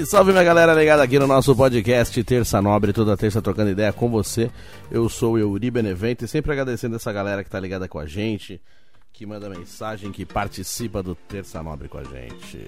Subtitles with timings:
[0.00, 3.92] Salve, salve minha galera ligada aqui no nosso podcast Terça Nobre, toda terça trocando ideia
[3.92, 4.50] com você.
[4.90, 8.06] Eu sou o Euri Benevento e sempre agradecendo essa galera que tá ligada com a
[8.06, 8.60] gente,
[9.12, 12.66] que manda mensagem, que participa do Terça Nobre com a gente.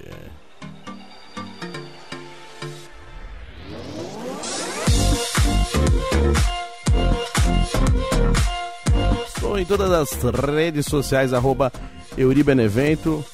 [9.26, 10.12] Estou em todas as
[10.44, 11.72] redes sociais, arroba
[12.16, 13.24] Euri Benevento,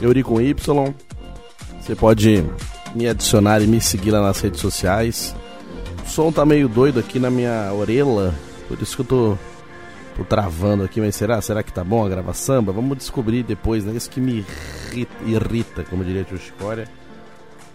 [0.00, 0.54] Euri com Y.
[1.80, 2.44] Você pode
[2.94, 5.34] me adicionar e me seguir lá nas redes sociais.
[6.04, 8.32] O som tá meio doido aqui na minha orelha,
[8.68, 9.38] por isso que eu tô,
[10.16, 11.40] tô travando aqui, mas será?
[11.40, 12.62] Será que tá bom a gravação?
[12.62, 13.92] Vamos descobrir depois, né?
[13.94, 14.44] Isso que me
[14.92, 16.88] irrita, irrita como diria o Chicória.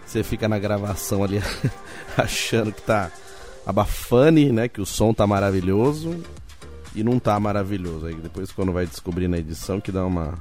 [0.04, 1.42] Você fica na gravação ali
[2.16, 3.10] achando que tá
[3.66, 4.68] abafane, né?
[4.68, 6.22] Que o som tá maravilhoso
[6.94, 8.06] e não tá maravilhoso.
[8.06, 10.34] Aí depois quando vai descobrir na edição que dá uma,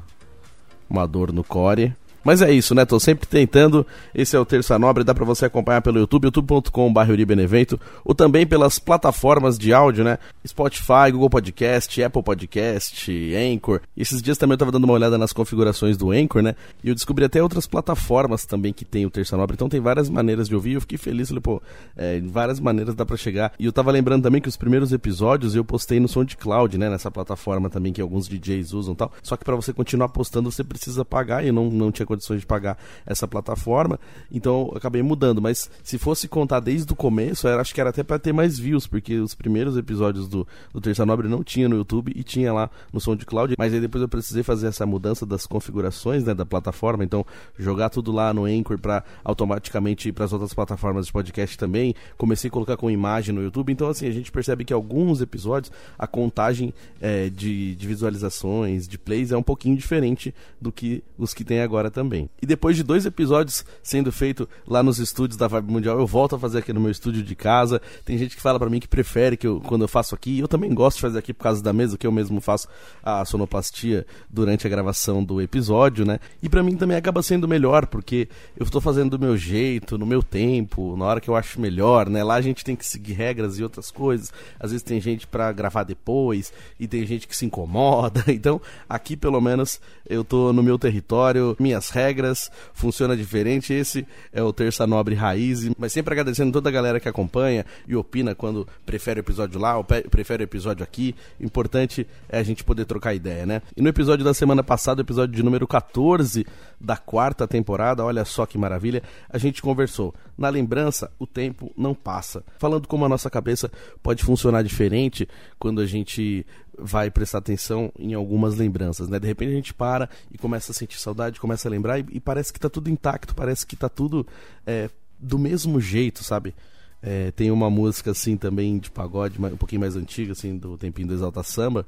[0.90, 1.96] uma dor no core.
[2.24, 2.86] Mas é isso, né?
[2.86, 3.86] Tô sempre tentando.
[4.14, 8.46] Esse é o Terça Nobre, dá para você acompanhar pelo YouTube, youtube.com.br Benevento, ou também
[8.46, 10.18] pelas plataformas de áudio, né?
[10.48, 13.82] Spotify, Google Podcast, Apple Podcast, Anchor.
[13.98, 16.56] Esses dias também eu tava dando uma olhada nas configurações do Anchor, né?
[16.84, 19.56] E eu descobri até outras plataformas também que tem o Terça Nobre.
[19.56, 20.74] Então tem várias maneiras de ouvir.
[20.74, 21.62] Eu fiquei feliz, falei, pô,
[21.98, 23.54] é, várias maneiras dá para chegar.
[23.58, 26.90] E eu tava lembrando também que os primeiros episódios eu postei no SoundCloud, né?
[26.90, 29.12] Nessa plataforma também que alguns DJs usam e tal.
[29.24, 32.46] Só que para você continuar postando, você precisa pagar e não, não tinha condições de
[32.46, 34.00] pagar essa plataforma,
[34.32, 35.42] então acabei mudando.
[35.42, 38.86] Mas se fosse contar desde o começo, acho que era até para ter mais views,
[38.86, 42.70] porque os primeiros episódios do, do Terça Nobre não tinha no YouTube e tinha lá
[42.92, 43.56] no SoundCloud.
[43.58, 47.26] Mas aí depois eu precisei fazer essa mudança das configurações né, da plataforma, então
[47.58, 51.96] jogar tudo lá no Anchor para automaticamente ir para as outras plataformas de podcast também.
[52.18, 55.72] Comecei a colocar com imagem no YouTube, então assim a gente percebe que alguns episódios
[55.98, 61.34] a contagem é, de, de visualizações, de plays é um pouquinho diferente do que os
[61.34, 62.01] que tem agora também.
[62.42, 66.36] E depois de dois episódios sendo feito lá nos estúdios da Vibe Mundial, eu volto
[66.36, 67.82] a fazer aqui no meu estúdio de casa.
[68.06, 70.40] Tem gente que fala para mim que prefere que eu, quando eu faço aqui.
[70.40, 72.68] Eu também gosto de fazer aqui por causa da mesa, que eu mesmo faço
[73.04, 76.20] a sonoplastia durante a gravação do episódio, né?
[76.42, 80.06] E para mim também acaba sendo melhor, porque eu estou fazendo do meu jeito, no
[80.06, 82.24] meu tempo, na hora que eu acho melhor, né?
[82.24, 84.32] Lá a gente tem que seguir regras e outras coisas.
[84.60, 88.24] Às vezes tem gente para gravar depois e tem gente que se incomoda.
[88.42, 89.80] Então, aqui pelo menos
[90.10, 93.74] eu tô no meu território, minhas regras, funciona diferente.
[93.74, 97.96] Esse é o Terça Nobre Raiz, mas sempre agradecendo toda a galera que acompanha e
[97.96, 101.16] opina quando prefere o episódio lá ou prefere o episódio aqui.
[101.40, 103.62] Importante é a gente poder trocar ideia, né?
[103.76, 106.46] E no episódio da semana passada, o episódio de número 14
[106.80, 110.14] da quarta temporada, olha só que maravilha, a gente conversou.
[110.38, 112.44] Na lembrança, o tempo não passa.
[112.58, 115.28] Falando como a nossa cabeça pode funcionar diferente
[115.60, 116.46] quando a gente
[116.82, 119.20] vai prestar atenção em algumas lembranças, né?
[119.20, 122.20] De repente a gente para e começa a sentir saudade, começa a lembrar e, e
[122.20, 124.26] parece que tá tudo intacto, parece que tá tudo
[124.66, 126.54] é, do mesmo jeito, sabe?
[127.02, 131.08] É, tem uma música assim também de pagode, um pouquinho mais antiga, assim, do tempinho
[131.08, 131.86] do Exalta Samba,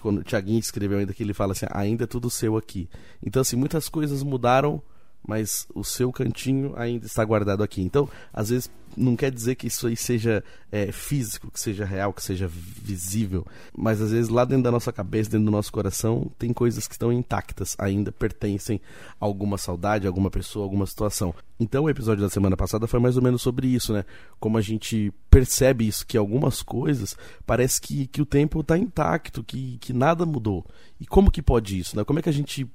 [0.00, 2.88] quando o Thiaguinho escreveu ainda que ele fala assim, ainda é tudo seu aqui.
[3.22, 4.82] Então, assim, muitas coisas mudaram
[5.26, 7.82] mas o seu cantinho ainda está guardado aqui.
[7.82, 10.42] Então, às vezes, não quer dizer que isso aí seja
[10.72, 13.44] é, físico, que seja real, que seja visível,
[13.76, 16.94] mas às vezes lá dentro da nossa cabeça, dentro do nosso coração, tem coisas que
[16.94, 18.80] estão intactas, ainda pertencem
[19.20, 21.34] a alguma saudade, a alguma pessoa, a alguma situação.
[21.58, 24.04] Então, o episódio da semana passada foi mais ou menos sobre isso, né?
[24.38, 27.16] Como a gente percebe isso, que algumas coisas
[27.46, 30.64] parece que, que o tempo está intacto, que, que nada mudou.
[31.00, 32.04] E como que pode isso, né?
[32.04, 32.66] Como é que a gente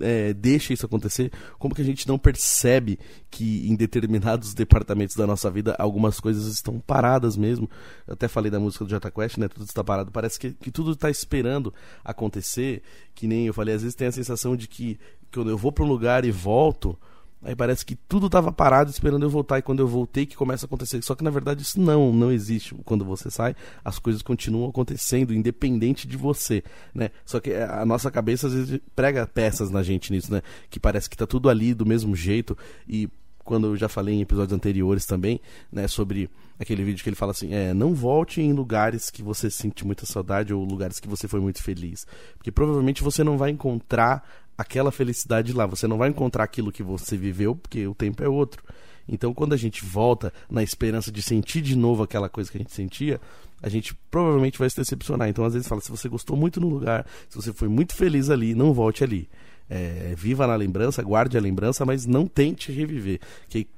[0.00, 2.98] é, deixa isso acontecer, como que a gente não percebe
[3.30, 7.68] que em determinados departamentos da nossa vida algumas coisas estão paradas mesmo.
[8.06, 9.48] Eu até falei da música do Jota Quest, né?
[9.48, 10.10] Tudo está parado.
[10.10, 11.72] Parece que, que tudo está esperando
[12.04, 12.82] acontecer.
[13.14, 14.98] Que nem eu falei, às vezes tem a sensação de que
[15.32, 16.98] quando eu vou para um lugar e volto,
[17.42, 20.66] Aí parece que tudo estava parado esperando eu voltar e quando eu voltei que começa
[20.66, 21.02] a acontecer.
[21.02, 22.74] Só que na verdade isso não, não existe.
[22.84, 26.62] Quando você sai, as coisas continuam acontecendo independente de você,
[26.94, 27.10] né?
[27.24, 30.42] Só que a nossa cabeça às vezes prega peças na gente nisso, né?
[30.68, 32.56] Que parece que tá tudo ali do mesmo jeito
[32.86, 33.08] e
[33.50, 35.40] quando eu já falei em episódios anteriores também,
[35.72, 39.50] né, sobre aquele vídeo que ele fala assim, é, não volte em lugares que você
[39.50, 42.06] sente muita saudade ou lugares que você foi muito feliz,
[42.38, 44.22] porque provavelmente você não vai encontrar
[44.56, 45.66] aquela felicidade lá.
[45.66, 48.62] Você não vai encontrar aquilo que você viveu, porque o tempo é outro.
[49.08, 52.60] Então, quando a gente volta na esperança de sentir de novo aquela coisa que a
[52.60, 53.20] gente sentia,
[53.60, 55.28] a gente provavelmente vai se decepcionar.
[55.28, 58.30] Então, às vezes, fala: se você gostou muito no lugar, se você foi muito feliz
[58.30, 59.28] ali, não volte ali.
[59.72, 63.20] É, viva na lembrança, guarde a lembrança, mas não tente reviver.
[63.48, 63.68] Que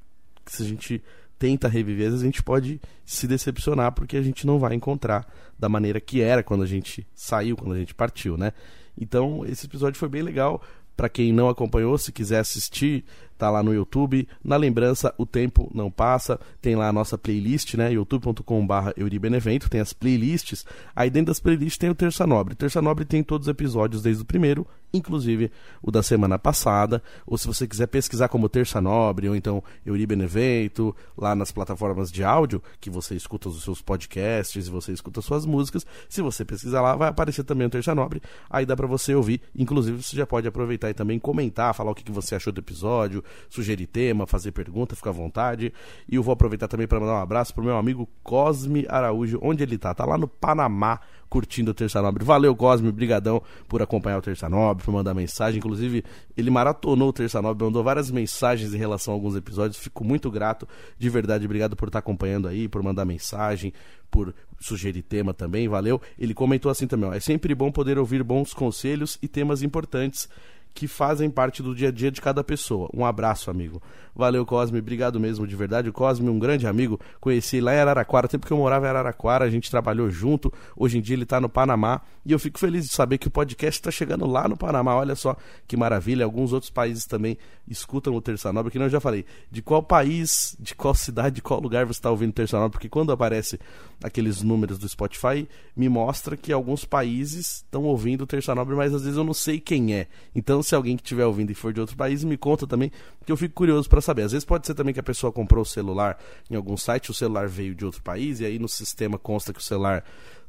[0.47, 1.03] se a gente
[1.39, 5.27] tenta reviver, às vezes a gente pode se decepcionar porque a gente não vai encontrar
[5.59, 8.53] da maneira que era quando a gente saiu, quando a gente partiu, né?
[8.99, 10.63] Então, esse episódio foi bem legal.
[10.97, 13.05] Para quem não acompanhou, se quiser assistir,
[13.39, 14.29] tá lá no YouTube.
[14.45, 16.39] Na lembrança, o tempo não passa.
[16.61, 17.93] Tem lá a nossa playlist, né?
[17.93, 19.71] youtube.com/barra Euribenevento.
[19.71, 20.65] Tem as playlists.
[20.95, 22.55] Aí dentro das playlists tem o Terça Nobre.
[22.55, 25.51] Terça Nobre tem todos os episódios desde o primeiro, inclusive
[25.83, 27.03] o da semana passada.
[27.27, 32.25] Ou se você quiser pesquisar como Terça Nobre ou então Euribenevento, lá nas plataformas de
[32.25, 35.87] áudio que você escuta os seus podcasts você escuta as suas músicas.
[36.09, 38.21] Se você pesquisar lá, vai aparecer também o Terça Nobre.
[38.51, 39.41] Aí dá para você ouvir.
[39.55, 43.23] Inclusive, você já pode aproveitar e também comentar, falar o que você achou do episódio,
[43.49, 45.73] sugerir tema, fazer pergunta, fica à vontade.
[46.09, 49.63] E eu vou aproveitar também para mandar um abraço pro meu amigo Cosme Araújo, onde
[49.63, 49.95] ele tá?
[49.95, 51.01] Tá lá no Panamá,
[51.33, 52.23] curtindo o Terça Nobre.
[52.23, 55.57] Valeu, Cosme, brigadão por acompanhar o Terça Nobre, por mandar mensagem.
[55.57, 56.05] Inclusive,
[56.37, 59.79] ele maratonou o Terça Nobre, mandou várias mensagens em relação a alguns episódios.
[59.79, 60.69] Fico muito grato,
[60.99, 61.47] de verdade.
[61.47, 63.73] Obrigado por estar acompanhando aí, por mandar mensagem,
[64.11, 65.99] por sugerir tema também, valeu.
[66.19, 70.29] Ele comentou assim também, ó, é sempre bom poder ouvir bons conselhos e temas importantes
[70.75, 72.89] que fazem parte do dia a dia de cada pessoa.
[72.95, 73.81] Um abraço, amigo.
[74.15, 74.79] Valeu, Cosme.
[74.79, 75.89] Obrigado mesmo, de verdade.
[75.89, 77.01] O Cosme, um grande amigo.
[77.21, 80.53] Conheci lá em Araraquara, tempo que eu morava em Araraquara, a gente trabalhou junto.
[80.77, 82.01] Hoje em dia ele está no Panamá.
[82.25, 84.95] E eu fico feliz de saber que o podcast está chegando lá no Panamá.
[84.95, 85.37] Olha só
[85.67, 86.25] que maravilha.
[86.25, 89.25] Alguns outros países também escutam o Terça Nobre, que não eu já falei.
[89.51, 92.73] De qual país, de qual cidade, de qual lugar você está ouvindo o Terça Nobre?
[92.73, 93.59] Porque quando aparece
[94.03, 98.93] aqueles números do Spotify, me mostra que alguns países estão ouvindo o Terça Nobre, mas
[98.93, 100.07] às vezes eu não sei quem é.
[100.35, 103.33] Então, se alguém que estiver ouvindo e for de outro país, me conta também, porque
[103.33, 104.23] eu fico curioso para saber.
[104.23, 106.19] Às vezes pode ser também que a pessoa comprou o celular
[106.51, 109.61] em algum site, o celular veio de outro país, e aí no sistema consta que
[109.61, 110.05] o celular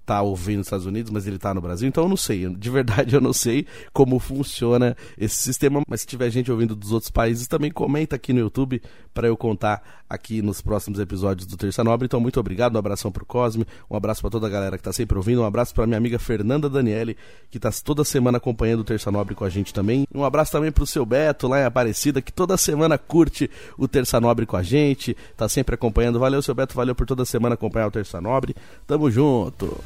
[0.06, 2.48] tá ouvindo nos Estados Unidos, mas ele tá no Brasil, então eu não sei.
[2.50, 6.92] De verdade eu não sei como funciona esse sistema, mas se tiver gente ouvindo dos
[6.92, 8.82] outros países, também comenta aqui no YouTube
[9.14, 12.06] para eu contar aqui nos próximos episódios do Terça Nobre.
[12.06, 14.92] Então muito obrigado, um abração pro Cosme, um abraço para toda a galera que tá
[14.92, 17.18] sempre ouvindo, um abraço para minha amiga Fernanda Daniele,
[17.50, 20.06] que tá toda semana acompanhando o Terça Nobre com a gente também.
[20.14, 24.20] Um abraço também pro seu Beto lá em Aparecida, que toda semana curte o Terça
[24.20, 26.20] Nobre com a gente, tá sempre acompanhando.
[26.20, 28.56] Valeu, seu Beto, valeu por toda semana acompanhar o Terça Nobre.
[28.86, 29.78] Tamo junto.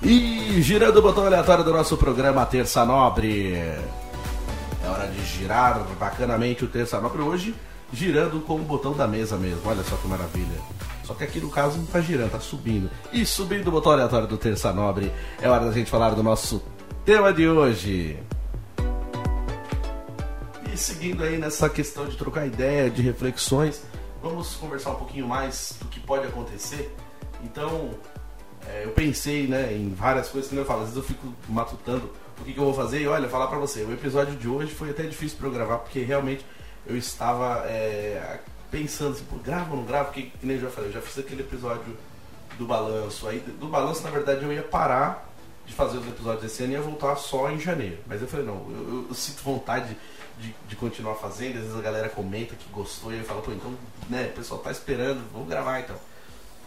[0.00, 3.52] E girando o botão aleatório do nosso programa Terça Nobre.
[3.54, 7.52] É hora de girar bacanamente o Terça Nobre hoje,
[7.92, 9.60] girando com o botão da mesa mesmo.
[9.64, 10.60] Olha só que maravilha.
[11.02, 12.88] Só que aqui no caso não tá girando, tá subindo.
[13.12, 15.12] E subindo o botão aleatório do Terça Nobre,
[15.42, 16.62] é hora da gente falar do nosso
[17.04, 18.20] tema de hoje.
[20.72, 23.82] E seguindo aí nessa questão de trocar ideia, de reflexões,
[24.22, 26.94] vamos conversar um pouquinho mais do que pode acontecer.
[27.42, 27.90] Então,
[28.66, 32.10] é, eu pensei né, em várias coisas que eu falo, às vezes eu fico matutando
[32.40, 34.72] o que, que eu vou fazer e olha, falar pra você, o episódio de hoje
[34.72, 36.44] foi até difícil pra eu gravar, porque realmente
[36.86, 38.40] eu estava é,
[38.70, 41.00] pensando assim, pô, grava ou não grava, porque que nem eu já falei, eu já
[41.00, 41.96] fiz aquele episódio
[42.56, 45.28] do balanço, aí do balanço na verdade eu ia parar
[45.66, 48.46] de fazer os episódios desse ano e ia voltar só em janeiro, mas eu falei,
[48.46, 49.96] não, eu, eu, sinto vontade
[50.38, 53.52] de, de, continuar fazendo, às vezes a galera comenta que gostou e eu falo, pô,
[53.52, 53.74] então,
[54.08, 55.96] né, o pessoal tá esperando, vamos gravar então.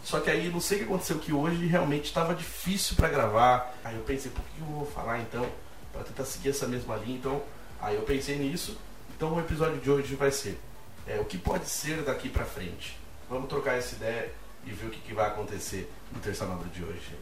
[0.04, 3.74] Só que aí não sei o que aconteceu que hoje realmente estava difícil para gravar.
[3.84, 5.48] Aí eu pensei, por que eu vou falar então?
[5.92, 7.18] Para tentar seguir essa mesma linha.
[7.18, 7.42] Então,
[7.80, 8.76] aí eu pensei nisso.
[9.16, 10.58] Então o episódio de hoje vai ser
[11.06, 12.98] é, o que pode ser daqui para frente.
[13.30, 14.32] Vamos trocar essa ideia
[14.64, 17.16] e ver o que, que vai acontecer no terça nobre de hoje.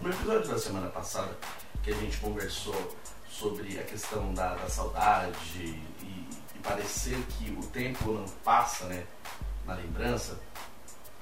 [0.00, 1.30] No episódio da semana passada,
[1.82, 2.96] que a gente conversou
[3.30, 5.82] sobre a questão da, da saudade e,
[6.54, 9.04] e parecer que o tempo não passa, né,
[9.64, 10.38] na lembrança,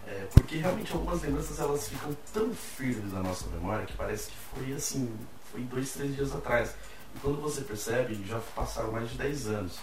[0.06, 4.36] é, porque realmente algumas lembranças elas ficam tão firmes na nossa memória que parece que
[4.54, 5.12] foi assim,
[5.50, 6.74] foi dois, três dias atrás.
[7.14, 9.78] E quando você percebe, já passaram mais de 10 anos.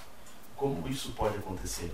[0.55, 1.93] Como isso pode acontecer?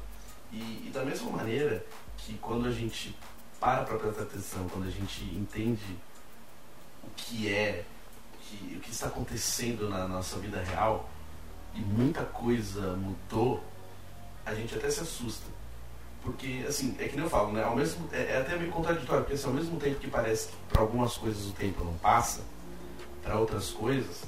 [0.51, 1.83] E, e da mesma maneira
[2.17, 3.17] que quando a gente
[3.59, 5.97] para para prestar atenção, quando a gente entende
[7.03, 7.83] o que é,
[8.41, 11.09] que, o que está acontecendo na nossa vida real,
[11.73, 13.63] e muita coisa mudou,
[14.45, 15.45] a gente até se assusta
[16.23, 17.63] porque, assim, é que nem eu falo, né?
[17.63, 20.53] Ao mesmo, é, é até meio contraditório, porque assim, ao mesmo tempo que parece que
[20.69, 22.41] para algumas coisas o tempo não passa,
[23.23, 24.23] para outras coisas,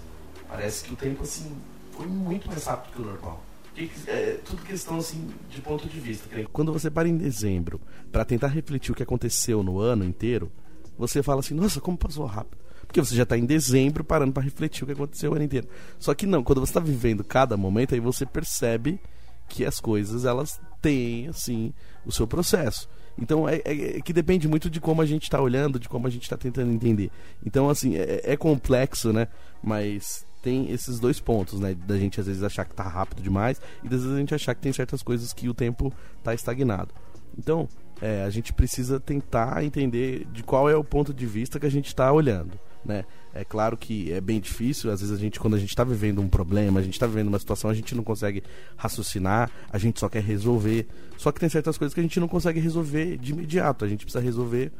[0.47, 1.55] parece que o tempo, assim,
[1.91, 3.43] foi muito mais rápido que o normal.
[3.63, 6.27] Porque, é tudo questão, assim, de ponto de vista.
[6.51, 7.79] Quando você para em dezembro
[8.11, 10.51] para tentar refletir o que aconteceu no ano inteiro,
[10.97, 12.59] você fala assim, nossa, como passou rápido.
[12.85, 15.67] Porque você já está em dezembro parando para refletir o que aconteceu o ano inteiro.
[15.97, 18.99] Só que não, quando você está vivendo cada momento, aí você percebe
[19.47, 21.73] que as coisas elas têm assim
[22.05, 22.89] o seu processo.
[23.17, 26.07] Então é, é, é, que depende muito de como a gente está olhando, de como
[26.07, 27.11] a gente está tentando entender.
[27.45, 29.27] Então, assim, é, é, complexo, né?
[29.63, 31.75] Mas tem esses dois pontos, né?
[31.85, 34.55] Da gente às vezes achar que tá rápido demais e às vezes a gente achar
[34.55, 36.93] que tem certas coisas que o tempo tá estagnado.
[37.37, 37.67] Então,
[38.01, 41.71] é, a gente precisa tentar entender de qual é o ponto de vista que a
[41.71, 42.59] gente está olhando.
[42.83, 43.05] Né?
[43.33, 46.21] É claro que é bem difícil, às vezes a gente, quando a gente está vivendo
[46.21, 48.43] um problema, a gente está vivendo uma situação, a gente não consegue
[48.75, 50.85] raciocinar, a gente só quer resolver.
[51.17, 54.03] Só que tem certas coisas que a gente não consegue resolver de imediato, a gente
[54.03, 54.71] precisa resolver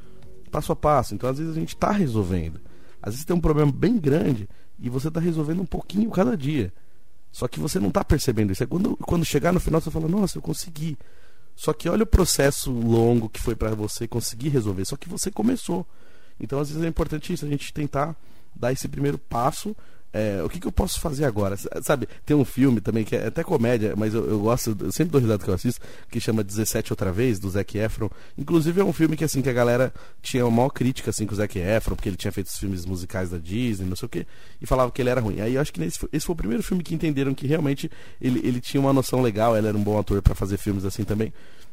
[0.51, 1.15] passo a passo.
[1.15, 2.59] Então, às vezes, a gente está resolvendo.
[3.01, 6.73] Às vezes tem um problema bem grande e você está resolvendo um pouquinho cada dia.
[7.31, 8.63] Só que você não está percebendo isso.
[8.63, 10.97] É quando, quando chegar no final você fala, nossa, eu consegui.
[11.55, 14.83] Só que olha o processo longo que foi para você conseguir resolver.
[14.85, 15.87] Só que você começou.
[16.39, 18.15] Então, às vezes é importante isso, a gente tentar
[18.55, 19.75] dar esse primeiro passo
[20.13, 21.55] é, o que, que, eu posso fazer agora?
[21.81, 25.11] Sabe, tem um filme também que é até comédia, mas eu, eu gosto, eu sempre
[25.11, 25.79] dou risada que eu assisto,
[26.09, 28.09] que chama 17 Outra Vez, do Zac Efron.
[28.37, 31.33] Inclusive é um filme que assim, que a galera tinha uma maior crítica assim, com
[31.33, 34.09] o Zac Efron, porque ele tinha feito os filmes musicais da Disney, não sei o
[34.09, 34.27] quê,
[34.61, 35.39] e falava que ele era ruim.
[35.39, 37.89] Aí eu acho que nesse, esse foi o primeiro filme que entenderam que realmente
[38.19, 41.05] ele, ele tinha uma noção legal, ele era um bom ator para fazer filmes assim
[41.05, 41.31] também.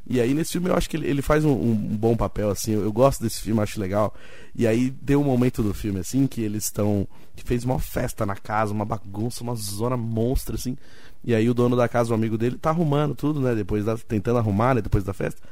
[0.08, 2.72] E aí nesse filme eu acho que ele, ele faz um, um, bom papel, assim,
[2.72, 4.14] eu, eu, gosto desse filme, acho legal.
[4.54, 7.06] E aí deu um momento do filme, assim, que eles estão.
[7.36, 10.78] que fez uma festa na casa, uma bagunça, uma zona monstra, assim.
[11.22, 13.54] E aí o dono da casa, o amigo dele, tá arrumando tudo, né?
[13.54, 14.80] Depois da, tentando arrumar, né?
[14.80, 15.42] Depois da festa.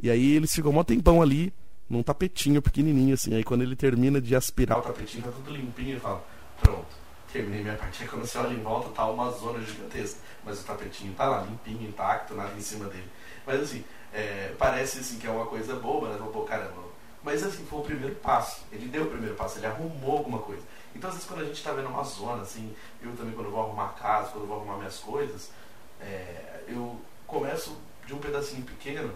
[0.00, 1.52] E aí eles ficam um tempão ali,
[1.90, 3.34] num tapetinho pequenininho, assim.
[3.34, 6.24] Aí quando ele termina de aspirar o tapetinho, tá tudo limpinho, ele fala:
[6.62, 6.86] Pronto,
[7.32, 8.02] terminei minha parte.
[8.02, 10.20] Aí quando você olha em volta, tá uma zona gigantesca.
[10.44, 13.08] Mas o tapetinho tá lá, limpinho, intacto, nada em cima dele.
[13.46, 16.30] Mas assim, é, parece assim que é uma coisa boba, né?
[16.32, 16.84] Pô, caramba.
[17.22, 18.62] Mas assim, foi o primeiro passo.
[18.70, 20.62] Ele deu o primeiro passo, ele arrumou alguma coisa.
[20.94, 23.60] Então, às vezes, quando a gente está vendo uma zona, assim, eu também, quando vou
[23.60, 25.50] arrumar casa, quando vou arrumar minhas coisas,
[26.00, 29.12] é, eu começo de um pedacinho pequeno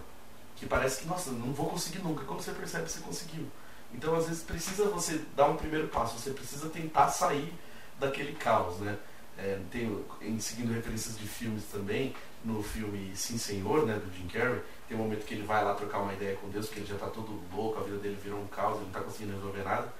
[0.56, 2.24] que parece que, nossa, não vou conseguir nunca.
[2.24, 3.46] Quando você percebe, você conseguiu.
[3.94, 7.52] Então, às vezes, precisa você dar um primeiro passo, você precisa tentar sair
[8.00, 8.98] daquele caos, né?
[9.36, 14.26] É, tem, em seguindo referências de filmes também, no filme Sim Senhor, né, do Jim
[14.28, 16.88] Carrey, tem um momento que ele vai lá trocar uma ideia com Deus, porque ele
[16.88, 19.62] já está todo louco, a vida dele virou um caos, ele não está conseguindo resolver
[19.62, 19.92] nada.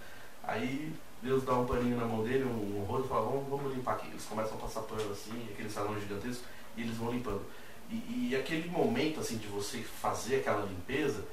[0.43, 0.93] Aí
[1.23, 3.95] Deus dá um paninho na mão dele, um, um rodo, e fala, vamos, vamos limpar
[3.95, 4.09] aqui.
[4.09, 6.45] Eles começam a passar pano assim, aquele salão gigantesco,
[6.77, 7.43] e eles vão limpando.
[7.91, 11.25] E, e aquele momento assim de você fazer aquela limpeza,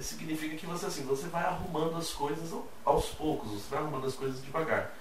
[0.00, 2.52] significa que você assim, você vai arrumando as coisas
[2.84, 4.92] aos poucos, você vai arrumando as coisas devagar.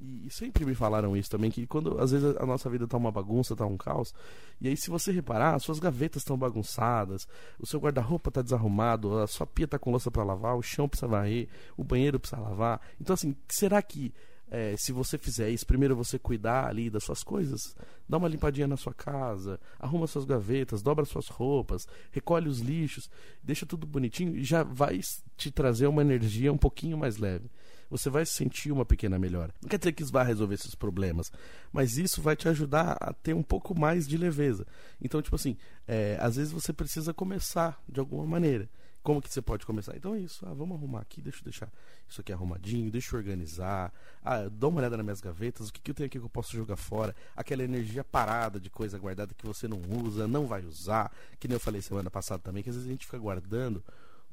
[0.00, 3.12] E, sempre me falaram isso também, que quando às vezes a nossa vida tá uma
[3.12, 4.12] bagunça, tá um caos,
[4.60, 7.26] e aí se você reparar, suas gavetas estão bagunçadas,
[7.58, 10.88] o seu guarda-roupa tá desarrumado, a sua pia tá com louça para lavar, o chão
[10.88, 12.80] precisa varrer, o banheiro precisa lavar.
[13.00, 14.12] Então assim, será que
[14.50, 17.74] é, se você fizer isso, primeiro você cuidar ali das suas coisas,
[18.08, 23.10] dá uma limpadinha na sua casa, arruma suas gavetas, dobra suas roupas, recolhe os lixos,
[23.42, 25.00] deixa tudo bonitinho e já vai
[25.36, 27.50] te trazer uma energia um pouquinho mais leve
[27.90, 29.52] você vai sentir uma pequena melhora.
[29.62, 31.30] Não quer dizer que isso vai resolver esses problemas,
[31.72, 34.66] mas isso vai te ajudar a ter um pouco mais de leveza.
[35.00, 38.68] Então, tipo assim, é, às vezes você precisa começar de alguma maneira.
[39.04, 39.94] Como que você pode começar?
[39.94, 40.46] Então é isso.
[40.46, 41.70] Ah, vamos arrumar aqui, deixa eu deixar
[42.08, 43.92] isso aqui arrumadinho, deixa eu organizar.
[44.24, 46.30] Ah, dá uma olhada nas minhas gavetas, o que, que eu tenho aqui que eu
[46.30, 47.14] posso jogar fora?
[47.36, 51.12] Aquela energia parada de coisa guardada que você não usa, não vai usar.
[51.38, 53.84] Que nem eu falei semana passada também, que às vezes a gente fica guardando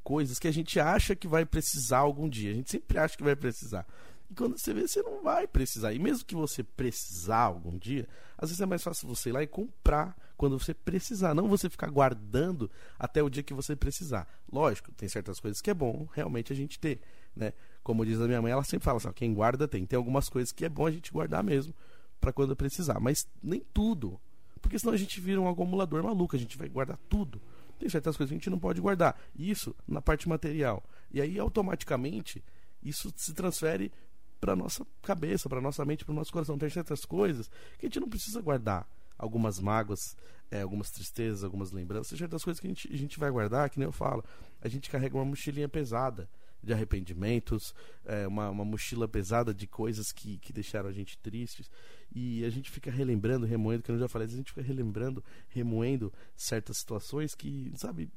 [0.04, 2.52] coisas que a gente acha que vai precisar algum dia.
[2.52, 3.86] A gente sempre acha que vai precisar.
[4.30, 5.94] E quando você vê, você não vai precisar.
[5.94, 9.44] E mesmo que você precisar algum dia, às vezes é mais fácil você ir lá
[9.44, 11.36] e comprar quando você precisar.
[11.36, 14.28] Não você ficar guardando até o dia que você precisar.
[14.52, 17.02] Lógico, tem certas coisas que é bom realmente a gente ter.
[17.36, 17.52] Né?
[17.84, 19.86] Como diz a minha mãe, ela sempre fala assim: quem guarda tem.
[19.86, 21.74] Tem algumas coisas que é bom a gente guardar mesmo
[22.22, 23.02] para quando precisar.
[23.02, 24.18] Mas nem tudo.
[24.62, 27.42] Porque senão a gente vira um acumulador maluco, a gente vai guardar tudo.
[27.82, 29.20] Tem certas coisas que a gente não pode guardar.
[29.36, 30.84] Isso na parte material.
[31.12, 32.44] E aí, automaticamente,
[32.84, 33.92] isso se transfere
[34.40, 36.60] para nossa cabeça, para nossa mente, para o nosso coração.
[36.60, 38.88] Tem certas coisas que a gente não precisa guardar.
[39.18, 40.16] Algumas mágoas,
[40.52, 43.80] é, algumas tristezas, algumas lembranças, certas coisas que a gente, a gente vai guardar, que
[43.80, 44.24] nem eu falo.
[44.62, 46.30] A gente carrega uma mochilinha pesada
[46.64, 47.74] de arrependimentos,
[48.06, 51.70] é, uma, uma mochila pesada de coisas que, que deixaram a gente tristes.
[52.14, 56.12] E a gente fica relembrando, remoendo, que eu já falei, a gente fica relembrando, remoendo
[56.36, 58.10] certas situações que, sabe,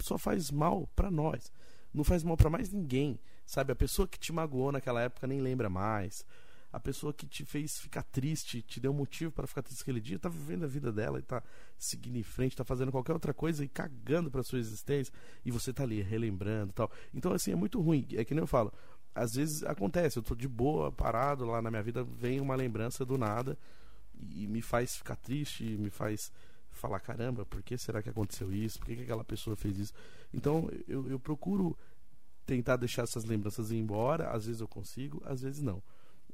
[0.00, 1.52] só faz mal para nós.
[1.92, 3.18] Não faz mal para mais ninguém.
[3.46, 6.24] Sabe, a pessoa que te magoou naquela época nem lembra mais
[6.72, 10.18] a pessoa que te fez ficar triste, te deu motivo para ficar triste aquele dia,
[10.18, 11.42] tá vivendo a vida dela e tá
[11.76, 15.12] seguindo em frente, tá fazendo qualquer outra coisa e cagando para sua existência,
[15.44, 16.90] e você tá ali relembrando, tal.
[17.12, 18.72] Então assim, é muito ruim, é que nem eu falo.
[19.12, 23.04] Às vezes acontece, eu tô de boa, parado lá na minha vida, vem uma lembrança
[23.04, 23.58] do nada
[24.30, 26.30] e me faz ficar triste, me faz
[26.70, 28.78] falar, caramba, por que será que aconteceu isso?
[28.78, 29.92] Por que, que aquela pessoa fez isso?
[30.32, 31.76] Então eu, eu procuro
[32.46, 35.82] tentar deixar essas lembranças ir embora, às vezes eu consigo, às vezes não.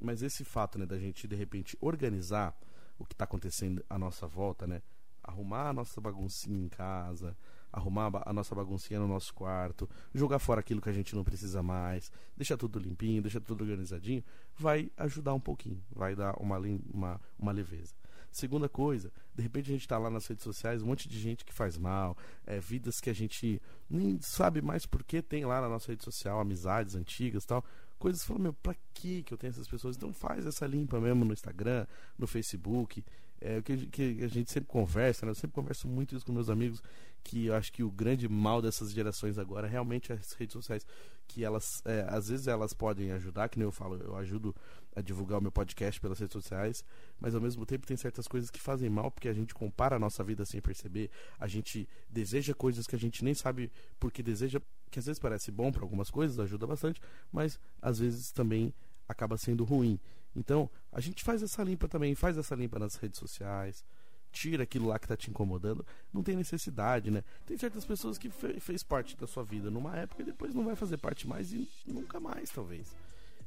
[0.00, 2.56] Mas esse fato, né, da gente de repente organizar
[2.98, 4.82] o que está acontecendo à nossa volta, né?
[5.22, 7.36] Arrumar a nossa baguncinha em casa,
[7.72, 11.62] arrumar a nossa baguncinha no nosso quarto, jogar fora aquilo que a gente não precisa
[11.62, 14.24] mais, deixar tudo limpinho, deixar tudo organizadinho,
[14.56, 17.94] vai ajudar um pouquinho, vai dar uma, uma, uma leveza.
[18.30, 21.44] Segunda coisa, de repente a gente está lá nas redes sociais, um monte de gente
[21.44, 25.60] que faz mal, é, vidas que a gente nem sabe mais por que tem lá
[25.60, 27.64] na nossa rede social, amizades antigas tal
[27.98, 29.96] coisas que falam, meu, pra que eu tenho essas pessoas?
[29.96, 31.86] Então faz essa limpa mesmo no Instagram,
[32.18, 33.04] no Facebook,
[33.40, 35.30] é o que, que, a gente sempre conversa, né?
[35.30, 36.82] Eu sempre converso muito isso com meus amigos,
[37.22, 40.86] que eu acho que o grande mal dessas gerações agora realmente as redes sociais,
[41.28, 44.54] que elas, é, às vezes elas podem ajudar, que nem eu falo, eu ajudo
[44.96, 46.82] a divulgar o meu podcast pelas redes sociais,
[47.20, 49.98] mas ao mesmo tempo tem certas coisas que fazem mal, porque a gente compara a
[49.98, 54.58] nossa vida sem perceber, a gente deseja coisas que a gente nem sabe porque deseja,
[54.90, 57.00] que às vezes parece bom para algumas coisas, ajuda bastante,
[57.30, 58.72] mas às vezes também
[59.06, 60.00] acaba sendo ruim.
[60.34, 63.84] Então, a gente faz essa limpa também, faz essa limpa nas redes sociais,
[64.32, 65.84] tira aquilo lá que está te incomodando.
[66.12, 67.22] Não tem necessidade, né?
[67.44, 70.64] Tem certas pessoas que fe fez parte da sua vida numa época e depois não
[70.64, 72.94] vai fazer parte mais e nunca mais, talvez.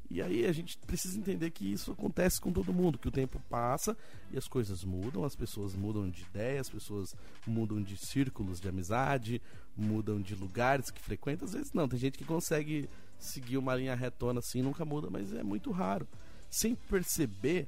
[0.09, 3.39] E aí a gente precisa entender que isso acontece com todo mundo, que o tempo
[3.49, 3.95] passa
[4.31, 8.67] e as coisas mudam, as pessoas mudam de ideia, as pessoas mudam de círculos de
[8.67, 9.41] amizade,
[9.77, 11.45] mudam de lugares que frequentam.
[11.45, 12.89] Às vezes não, tem gente que consegue
[13.19, 16.07] seguir uma linha retona assim, nunca muda, mas é muito raro
[16.49, 17.67] sem perceber,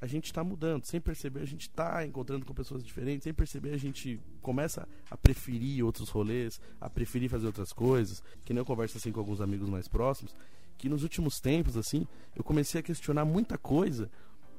[0.00, 0.84] a gente está mudando.
[0.84, 3.24] Sem perceber, a gente está encontrando com pessoas diferentes.
[3.24, 8.22] Sem perceber, a gente começa a preferir outros rolês, a preferir fazer outras coisas.
[8.44, 10.34] Que nem eu converso assim com alguns amigos mais próximos.
[10.80, 14.10] Que nos últimos tempos, assim, eu comecei a questionar muita coisa.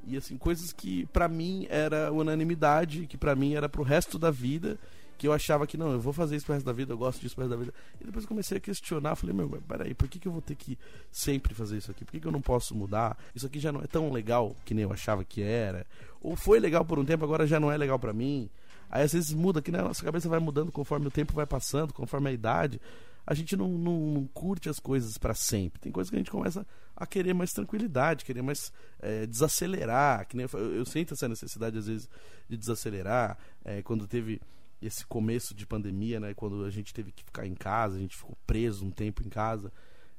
[0.06, 4.30] E assim, coisas que para mim era unanimidade, que para mim era pro resto da
[4.30, 4.78] vida
[5.18, 7.22] que eu achava que não, eu vou fazer isso pro resto da vida, eu gosto
[7.22, 7.74] disso pro resto da vida.
[8.00, 10.78] E depois comecei a questionar, falei, meu, peraí, por que, que eu vou ter que
[11.12, 12.04] sempre fazer isso aqui?
[12.04, 13.16] Por que, que eu não posso mudar?
[13.36, 15.86] Isso aqui já não é tão legal que nem eu achava que era.
[16.22, 18.50] Ou foi legal por um tempo, agora já não é legal para mim.
[18.90, 19.80] Aí às vezes muda, que né?
[19.80, 22.82] a nossa cabeça vai mudando conforme o tempo vai passando, conforme a idade.
[23.32, 25.80] A gente não, não, não curte as coisas para sempre.
[25.80, 30.28] Tem coisas que a gente começa a querer mais tranquilidade, querer mais é, desacelerar.
[30.28, 32.10] Que nem eu, eu, sinto essa necessidade às vezes
[32.50, 33.38] de desacelerar.
[33.64, 34.42] É, quando teve
[34.82, 38.18] esse começo de pandemia, né, quando a gente teve que ficar em casa, a gente
[38.18, 39.72] ficou preso um tempo em casa,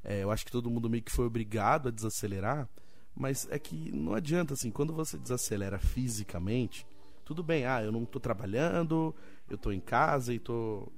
[0.02, 2.66] é, eu acho que todo mundo meio que foi obrigado a desacelerar,
[3.14, 6.86] mas é que não adianta assim, quando você desacelera fisicamente,
[7.26, 9.14] tudo bem, ah, eu não estou trabalhando,
[9.50, 10.90] eu estou em casa e estou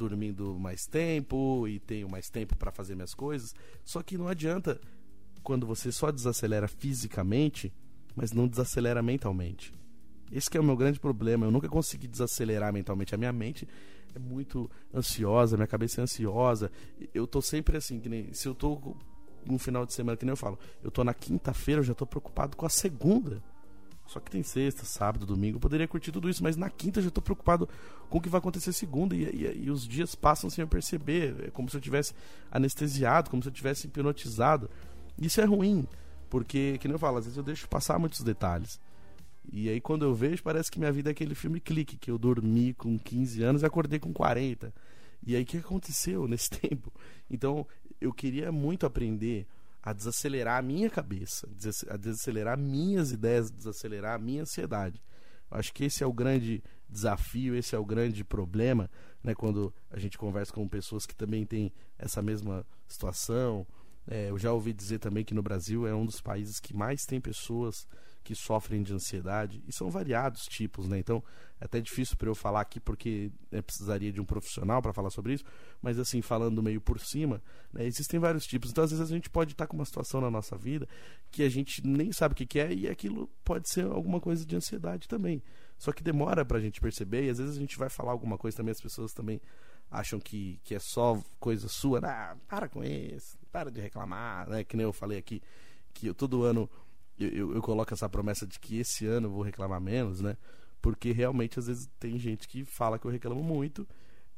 [0.00, 4.80] dormindo mais tempo e tenho mais tempo para fazer minhas coisas, só que não adianta
[5.42, 7.72] quando você só desacelera fisicamente,
[8.16, 9.72] mas não desacelera mentalmente.
[10.32, 11.46] Esse é o meu grande problema.
[11.46, 13.14] Eu nunca consegui desacelerar mentalmente.
[13.14, 13.66] A minha mente
[14.14, 16.70] é muito ansiosa, minha cabeça é ansiosa.
[17.12, 18.96] Eu tô sempre assim, que nem se eu tô
[19.44, 22.06] no final de semana, que nem eu falo, eu tô na quinta-feira, eu já tô
[22.06, 23.42] preocupado com a segunda.
[24.10, 27.04] Só que tem sexta, sábado, domingo, eu poderia curtir tudo isso, mas na quinta eu
[27.04, 27.68] já tô preocupado
[28.08, 31.46] com o que vai acontecer segunda e, e, e os dias passam sem eu perceber.
[31.46, 32.12] É como se eu tivesse
[32.50, 34.68] anestesiado, como se eu tivesse hipnotizado.
[35.16, 35.86] Isso é ruim,
[36.28, 38.80] porque, que nem eu falo, às vezes eu deixo passar muitos detalhes.
[39.52, 42.18] E aí quando eu vejo, parece que minha vida é aquele filme clique, que eu
[42.18, 44.74] dormi com 15 anos e acordei com 40.
[45.24, 46.92] E aí o que aconteceu nesse tempo?
[47.30, 47.64] Então,
[48.00, 49.46] eu queria muito aprender
[49.82, 51.48] a desacelerar a minha cabeça,
[51.88, 55.02] a desacelerar minhas ideias, desacelerar a minha ansiedade.
[55.50, 58.90] Eu acho que esse é o grande desafio, esse é o grande problema,
[59.22, 63.66] né, quando a gente conversa com pessoas que também têm essa mesma situação.
[64.06, 67.04] É, eu já ouvi dizer também que no Brasil é um dos países que mais
[67.04, 67.86] tem pessoas
[68.22, 70.98] que sofrem de ansiedade, e são variados tipos, né?
[70.98, 71.22] Então,
[71.60, 75.10] é até difícil para eu falar aqui porque né, precisaria de um profissional para falar
[75.10, 75.44] sobre isso,
[75.82, 78.70] mas assim, falando meio por cima, né, existem vários tipos.
[78.70, 80.88] Então, às vezes a gente pode estar tá com uma situação na nossa vida
[81.30, 84.44] que a gente nem sabe o que, que é e aquilo pode ser alguma coisa
[84.44, 85.42] de ansiedade também.
[85.78, 88.36] Só que demora para a gente perceber e às vezes a gente vai falar alguma
[88.36, 89.40] coisa também, as pessoas também
[89.90, 94.62] acham que, que é só coisa sua, ah, para com isso, para de reclamar, né?
[94.62, 95.42] Que nem eu falei aqui,
[95.92, 96.70] que eu, todo ano
[97.20, 100.36] eu, eu, eu, coloco essa promessa de que esse ano eu vou reclamar menos, né?
[100.80, 103.86] Porque realmente às vezes tem gente que fala que eu reclamo muito.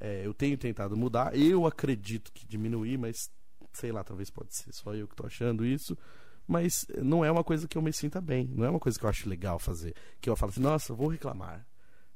[0.00, 3.30] É, eu tenho tentado mudar, eu acredito que diminuir, mas
[3.72, 5.96] sei lá, talvez pode ser só eu que tô achando isso.
[6.46, 9.04] Mas não é uma coisa que eu me sinta bem, não é uma coisa que
[9.04, 9.94] eu acho legal fazer.
[10.20, 11.64] Que eu falo assim, nossa, vou reclamar.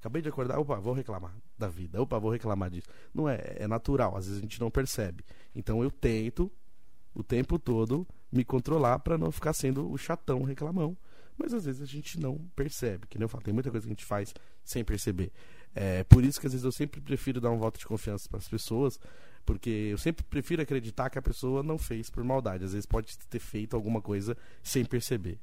[0.01, 2.89] Acabei de acordar, opa, vou reclamar da vida, opa, vou reclamar disso.
[3.15, 5.25] Não é, é natural, às vezes a gente não percebe.
[5.55, 6.51] Então eu tento
[7.17, 10.95] o tempo todo me controlar para não ficar sendo o chatão reclamão,
[11.37, 13.07] mas às vezes a gente não percebe.
[13.07, 15.33] Que nem eu falo, tem muita coisa que a gente faz sem perceber.
[15.75, 18.39] É por isso que às vezes eu sempre prefiro dar um voto de confiança para
[18.39, 19.01] as pessoas,
[19.47, 22.65] porque eu sempre prefiro acreditar que a pessoa não fez por maldade.
[22.65, 25.39] Às vezes pode ter feito alguma coisa sem perceber.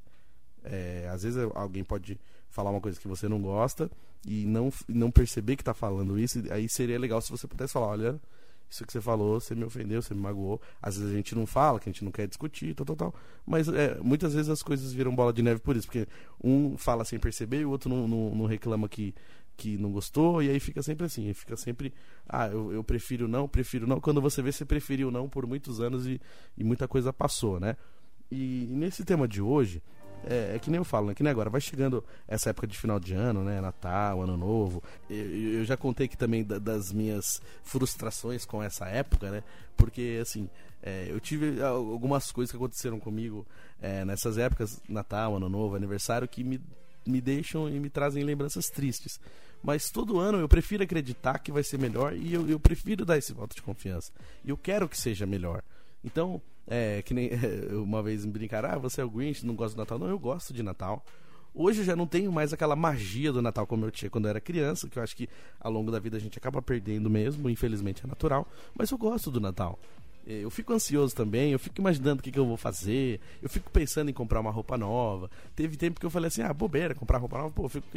[0.64, 3.90] É, às vezes alguém pode falar uma coisa que você não gosta
[4.26, 6.42] e não, não perceber que está falando isso.
[6.52, 8.22] Aí seria legal se você pudesse falar: olha,
[8.74, 10.60] isso que você falou, você me ofendeu, você me magoou.
[10.82, 13.16] Às vezes a gente não fala, que a gente não quer discutir, tal, tal, tal.
[13.46, 16.08] Mas é, muitas vezes as coisas viram bola de neve por isso, porque
[16.44, 19.14] um fala sem perceber e o outro não, não, não reclama que,
[19.56, 21.94] que não gostou, e aí fica sempre assim, fica sempre,
[22.28, 24.00] ah, eu, eu prefiro não, prefiro não.
[24.00, 26.20] Quando você vê, você preferiu não por muitos anos e,
[26.58, 27.78] e muita coisa passou, né?
[28.32, 29.84] E, e nesse tema de hoje,
[30.26, 31.14] é, é, que nem eu falo, né?
[31.14, 33.60] Que nem agora, vai chegando essa época de final de ano, né?
[33.60, 34.82] Natal, Ano Novo.
[35.10, 39.44] Eu, eu já contei aqui também da, das minhas frustrações com essa época, né?
[39.76, 40.50] Porque, assim,
[40.82, 43.46] é, eu tive algumas coisas que aconteceram comigo
[43.82, 46.62] é, nessas épocas, Natal, Ano Novo, aniversário, que me,
[47.06, 49.20] me deixam e me trazem lembranças tristes.
[49.64, 53.18] Mas todo ano eu prefiro acreditar que vai ser melhor e eu, eu prefiro dar
[53.18, 54.12] esse voto de confiança.
[54.44, 55.64] E eu quero que seja melhor.
[56.04, 57.30] Então, é, que nem
[57.84, 60.00] uma vez me brincaram, ah, você é o Grinch, não gosta do Natal.
[60.00, 61.04] Não, eu gosto de Natal.
[61.56, 64.30] Hoje eu já não tenho mais aquela magia do Natal como eu tinha quando eu
[64.30, 67.48] era criança, que eu acho que ao longo da vida a gente acaba perdendo mesmo,
[67.48, 69.78] infelizmente é natural, mas eu gosto do Natal.
[70.26, 73.50] É, eu fico ansioso também, eu fico imaginando o que, que, eu vou fazer, eu
[73.50, 75.30] fico pensando em comprar uma roupa nova.
[75.54, 77.88] Teve tempo que eu falei assim, ah, bobeira, comprar roupa nova, pô, eu fico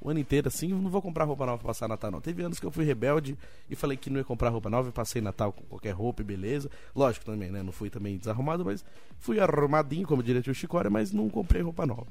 [0.00, 2.20] o ano inteiro assim, não vou comprar roupa nova pra passar Natal não.
[2.20, 3.38] Teve anos que eu fui rebelde
[3.70, 6.24] e falei que não ia comprar roupa nova e passei Natal com qualquer roupa e
[6.24, 6.68] beleza.
[6.94, 8.84] Lógico também, né, não fui também desarrumado, mas
[9.20, 12.06] fui arrumadinho, como diretor Chicória, mas não comprei roupa nova.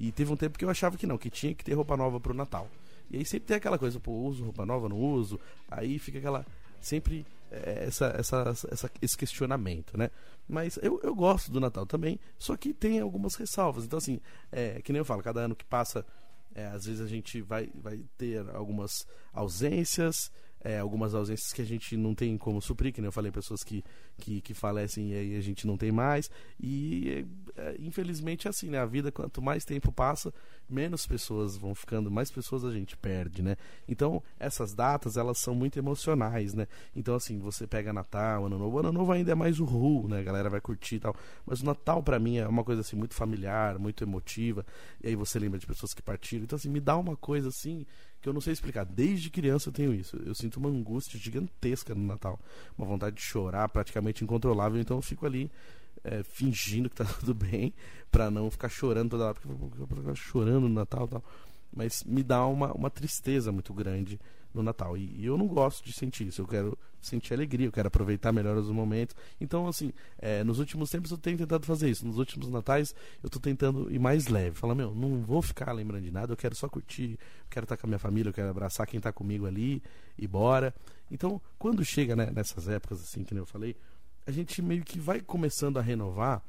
[0.00, 2.18] E teve um tempo que eu achava que não, que tinha que ter roupa nova
[2.18, 2.68] pro Natal.
[3.08, 5.38] E aí sempre tem aquela coisa, pô, uso roupa nova, não uso.
[5.70, 6.44] Aí fica aquela
[6.80, 10.10] sempre essa, essa, essa, esse questionamento, né?
[10.48, 13.84] Mas eu, eu gosto do Natal também, só que tem algumas ressalvas.
[13.84, 16.04] Então, assim, é, que nem eu falo, cada ano que passa,
[16.54, 20.30] é, às vezes a gente vai, vai ter algumas ausências,
[20.64, 23.64] é, algumas ausências que a gente não tem como suprir, que nem eu falei, pessoas
[23.64, 23.84] que,
[24.16, 26.30] que, que falecem e aí a gente não tem mais.
[26.60, 28.78] E é, infelizmente é assim, né?
[28.78, 30.32] A vida, quanto mais tempo passa,
[30.68, 33.56] menos pessoas vão ficando, mais pessoas a gente perde, né?
[33.88, 36.68] Então, essas datas, elas são muito emocionais, né?
[36.94, 40.20] Então, assim, você pega Natal, Ano Novo, Ano Novo ainda é mais o ru, né?
[40.20, 41.16] A galera vai curtir e tal.
[41.44, 44.64] Mas o Natal, para mim, é uma coisa, assim, muito familiar, muito emotiva.
[45.02, 46.44] E aí você lembra de pessoas que partiram.
[46.44, 47.84] Então, assim, me dá uma coisa, assim,
[48.22, 48.84] que eu não sei explicar.
[48.84, 50.16] Desde criança eu tenho isso.
[50.24, 52.38] Eu sinto uma angústia gigantesca no Natal.
[52.78, 54.80] Uma vontade de chorar praticamente incontrolável.
[54.80, 55.50] Então eu fico ali
[56.04, 57.74] é, fingindo que tá tudo bem
[58.10, 59.34] para não ficar chorando toda hora.
[59.34, 61.24] Porque eu vou ficar chorando no Natal e tal.
[61.74, 64.20] Mas me dá uma, uma tristeza muito grande
[64.54, 64.96] no Natal.
[64.96, 66.40] E, eu não gosto de sentir isso.
[66.40, 69.16] Eu quero sentir alegria, eu quero aproveitar melhor os momentos.
[69.40, 72.06] Então, assim, é, nos últimos tempos eu tenho tentado fazer isso.
[72.06, 74.56] Nos últimos natais eu tô tentando ir mais leve.
[74.56, 77.76] Falar, meu, não vou ficar lembrando de nada, eu quero só curtir, eu quero estar
[77.76, 79.82] com a minha família, eu quero abraçar quem está comigo ali
[80.16, 80.74] e bora.
[81.10, 83.76] Então, quando chega né, nessas épocas, assim, que eu falei,
[84.26, 86.42] a gente meio que vai começando a renovar.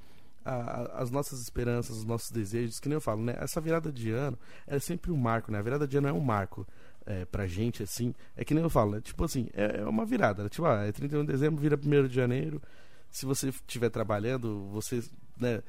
[0.45, 3.33] As nossas esperanças, os nossos desejos, que nem eu falo, né?
[3.37, 4.37] Essa virada de ano
[4.67, 5.57] é sempre um marco, né?
[5.57, 6.67] A virada de ano é um marco
[7.05, 9.01] é, pra gente, assim, é que nem eu falo, né?
[9.01, 10.49] tipo assim, é, é uma virada, né?
[10.49, 12.61] tipo, ah, é 31 de dezembro, vira 1 de janeiro,
[13.09, 15.03] se você estiver trabalhando, você
[15.37, 15.61] né,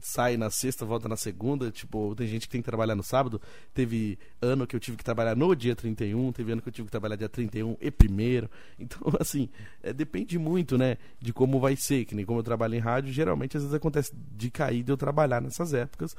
[0.00, 3.40] sai na sexta, volta na segunda, tipo, tem gente que tem que trabalhar no sábado,
[3.74, 6.86] teve ano que eu tive que trabalhar no dia 31, teve ano que eu tive
[6.86, 9.48] que trabalhar dia 31 e primeiro, então, assim,
[9.82, 13.12] é, depende muito, né, de como vai ser, que nem como eu trabalho em rádio,
[13.12, 16.16] geralmente às vezes acontece de cair de eu trabalhar nessas épocas,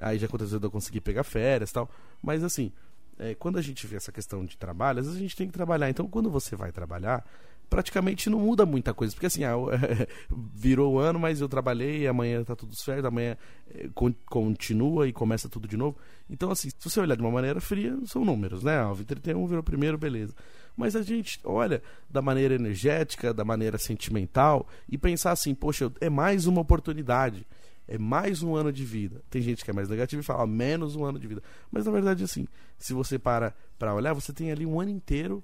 [0.00, 1.90] aí já aconteceu de eu conseguir pegar férias tal,
[2.22, 2.72] mas assim,
[3.20, 5.52] é, quando a gente vê essa questão de trabalho, às vezes a gente tem que
[5.52, 5.90] trabalhar.
[5.90, 7.22] Então, quando você vai trabalhar,
[7.68, 9.12] praticamente não muda muita coisa.
[9.12, 9.54] Porque assim, ah,
[10.54, 13.36] virou o ano, mas eu trabalhei, amanhã tá tudo certo, amanhã
[13.74, 13.88] é,
[14.24, 15.98] continua e começa tudo de novo.
[16.30, 18.78] Então, assim, se você olhar de uma maneira fria, são números, né?
[18.78, 20.34] Ah, o 31 virou primeiro, beleza.
[20.74, 26.08] Mas a gente olha da maneira energética, da maneira sentimental e pensar assim, poxa, é
[26.08, 27.46] mais uma oportunidade
[27.90, 29.20] é mais um ano de vida.
[29.28, 31.42] Tem gente que é mais negativa e fala, menos um ano de vida.
[31.72, 32.46] Mas na verdade, assim,
[32.78, 35.42] se você para para olhar, você tem ali um ano inteiro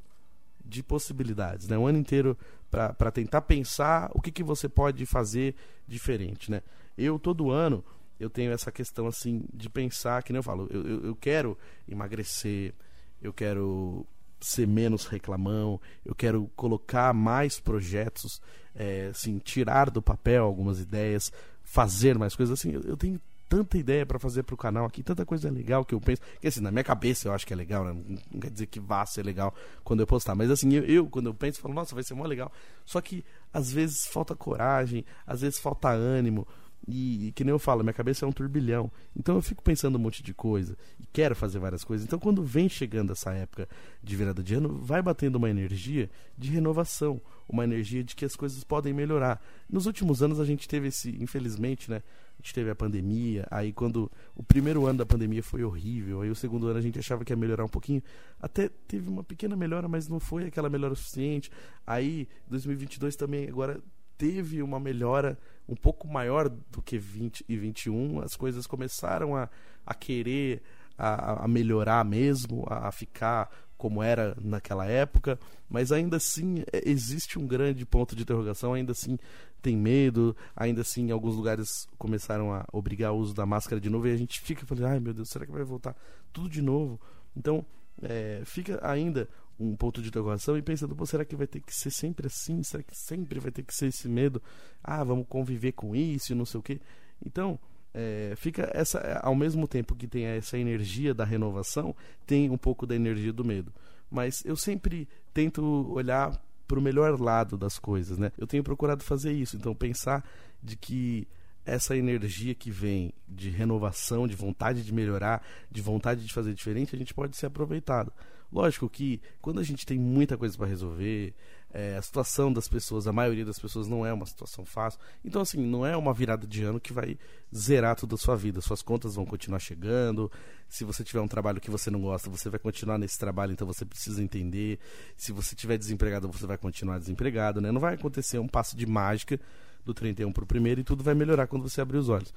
[0.65, 1.77] de possibilidades, né?
[1.77, 2.39] Um ano inteiro
[2.71, 5.57] para tentar pensar o que, que você pode fazer
[5.89, 6.63] diferente, né?
[6.97, 7.85] Eu, todo ano,
[8.19, 11.57] eu tenho essa questão, assim, de pensar, que nem eu falo, eu, eu, eu quero
[11.89, 12.75] emagrecer,
[13.21, 14.07] eu quero
[14.41, 18.41] ser menos reclamão, eu quero colocar mais projetos,
[18.75, 21.33] é, assim, tirar do papel algumas ideias,
[21.67, 22.73] fazer mais coisas assim.
[22.73, 26.23] Eu, tenho tanta ideia para fazer pro canal aqui, tanta coisa legal que eu penso.
[26.41, 27.93] Que assim, na minha cabeça eu acho que é legal, né?
[28.31, 29.53] Não quer dizer que vá ser legal
[29.85, 30.35] quando eu postar.
[30.37, 32.51] Mas assim, eu, eu quando eu penso, falo, nossa, vai ser mó legal.
[32.85, 36.47] Só que às vezes falta coragem, às vezes falta ânimo.
[36.89, 38.91] E, que nem eu falo, minha cabeça é um turbilhão.
[39.15, 42.07] Então eu fico pensando um monte de coisa e quero fazer várias coisas.
[42.07, 43.69] Então quando vem chegando essa época
[44.03, 48.37] de virada de ano, vai batendo uma energia de renovação, uma energia de que as
[48.37, 49.43] coisas podem melhorar.
[49.69, 52.03] Nos últimos anos a gente teve esse, infelizmente, né?
[52.39, 56.31] A gente teve a pandemia, aí quando o primeiro ano da pandemia foi horrível, aí
[56.31, 58.03] o segundo ano a gente achava que ia melhorar um pouquinho,
[58.39, 61.51] até teve uma pequena melhora, mas não foi aquela melhora suficiente.
[61.87, 63.81] Aí 2022 também agora
[64.19, 65.39] teve uma melhora
[65.69, 69.49] um pouco maior do que 20 e 21, as coisas começaram a,
[69.85, 70.63] a querer
[70.99, 76.89] a, a melhorar mesmo, a, a ficar como era naquela época, mas ainda assim é,
[76.89, 79.19] existe um grande ponto de interrogação, ainda assim
[79.61, 84.09] tem medo, ainda assim alguns lugares começaram a obrigar o uso da máscara de novo
[84.09, 85.95] e a gente fica falando, ai meu Deus, será que vai voltar
[86.33, 87.01] tudo de novo?
[87.37, 87.65] Então
[88.03, 91.75] é, fica ainda um ponto de interrogação e pensando, Pô, será que vai ter que
[91.75, 92.63] ser sempre assim?
[92.63, 94.43] Será que sempre vai ter que ser esse medo?
[94.83, 96.81] Ah, vamos conviver com isso e não sei o quê.
[97.25, 97.59] Então,
[97.95, 102.87] é, fica essa ao mesmo tempo que tem essa energia da renovação, tem um pouco
[102.87, 103.73] da energia do medo.
[104.11, 106.39] Mas eu sempre tento olhar
[106.69, 108.33] para o melhor lado das coisas, né?
[108.37, 110.23] Eu tenho procurado fazer isso, então pensar
[110.63, 111.27] de que
[111.65, 116.95] essa energia que vem de renovação, de vontade de melhorar, de vontade de fazer diferente,
[116.95, 118.13] a gente pode ser aproveitado.
[118.53, 121.35] Lógico que quando a gente tem muita coisa para resolver,
[121.73, 124.99] é, a situação das pessoas, a maioria das pessoas não é uma situação fácil.
[125.25, 127.19] Então, assim, não é uma virada de ano que vai
[127.55, 128.61] zerar toda a sua vida.
[128.63, 130.31] Suas contas vão continuar chegando.
[130.69, 133.67] Se você tiver um trabalho que você não gosta, você vai continuar nesse trabalho, então
[133.67, 134.79] você precisa entender.
[135.17, 137.71] Se você tiver desempregado, você vai continuar desempregado, né?
[137.71, 139.39] Não vai acontecer um passo de mágica
[139.85, 142.33] do 31 para o primeiro e tudo vai melhorar quando você abrir os olhos.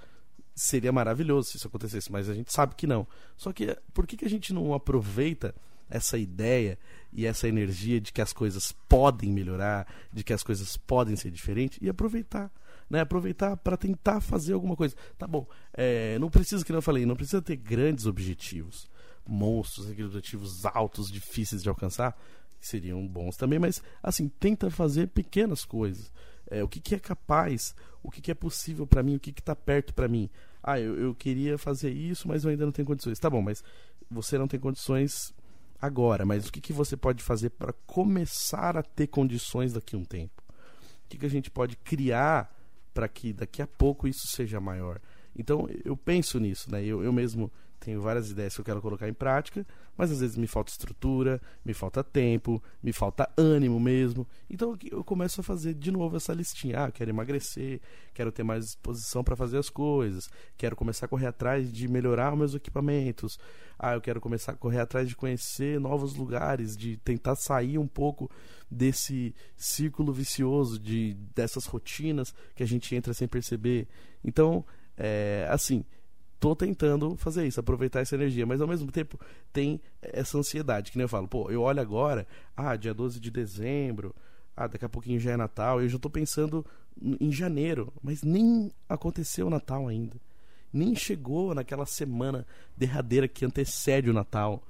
[0.54, 3.08] Seria maravilhoso se isso acontecesse, mas a gente sabe que não.
[3.38, 5.56] Só que por que, que a gente não aproveita
[5.90, 6.78] essa ideia
[7.12, 11.32] e essa energia de que as coisas podem melhorar, de que as coisas podem ser
[11.32, 12.52] diferentes e aproveitar.
[12.90, 14.96] Né, aproveitar para tentar fazer alguma coisa.
[15.16, 18.90] Tá bom, é, não precisa, que eu falei, não precisa ter grandes objetivos,
[19.28, 22.20] monstros, aqueles objetivos altos, difíceis de alcançar,
[22.60, 26.12] que seriam bons também, mas assim, tenta fazer pequenas coisas.
[26.50, 29.30] É, o que, que, é capaz, o que, que é possível para mim, o que
[29.30, 30.28] está perto para mim.
[30.64, 33.20] Ah, eu, eu queria fazer isso, mas eu ainda não tenho condições.
[33.20, 33.64] Tá bom, mas
[34.10, 35.32] você não tem condições
[35.82, 40.00] agora, mas o que, que você pode fazer para começar a ter condições daqui a
[40.00, 40.44] um tempo?
[41.06, 42.54] O que, que a gente pode criar
[42.94, 45.00] para que daqui a pouco isso seja maior?
[45.36, 46.84] Então eu penso nisso, né?
[46.84, 49.66] Eu, eu mesmo tenho várias ideias que eu quero colocar em prática,
[49.98, 54.28] mas às vezes me falta estrutura, me falta tempo, me falta ânimo mesmo.
[54.50, 56.86] Então eu começo a fazer de novo essa listinha.
[56.86, 57.80] Ah, quero emagrecer,
[58.14, 62.36] quero ter mais disposição para fazer as coisas, quero começar a correr atrás de melhorar
[62.36, 63.40] meus equipamentos.
[63.78, 67.88] Ah, eu quero começar a correr atrás de conhecer novos lugares, de tentar sair um
[67.88, 68.30] pouco
[68.70, 73.88] desse círculo vicioso de dessas rotinas que a gente entra sem perceber.
[74.24, 74.66] Então,
[74.98, 75.86] é, assim,
[76.40, 79.20] tô tentando fazer isso, aproveitar essa energia, mas ao mesmo tempo
[79.52, 82.26] tem essa ansiedade, que nem eu falo, pô, eu olho agora,
[82.56, 84.16] ah, dia 12 de dezembro,
[84.56, 86.66] ah, daqui a pouquinho já é Natal, eu já tô pensando
[87.20, 90.18] em janeiro, mas nem aconteceu o Natal ainda.
[90.72, 92.46] Nem chegou naquela semana
[92.78, 94.64] derradeira que antecede o Natal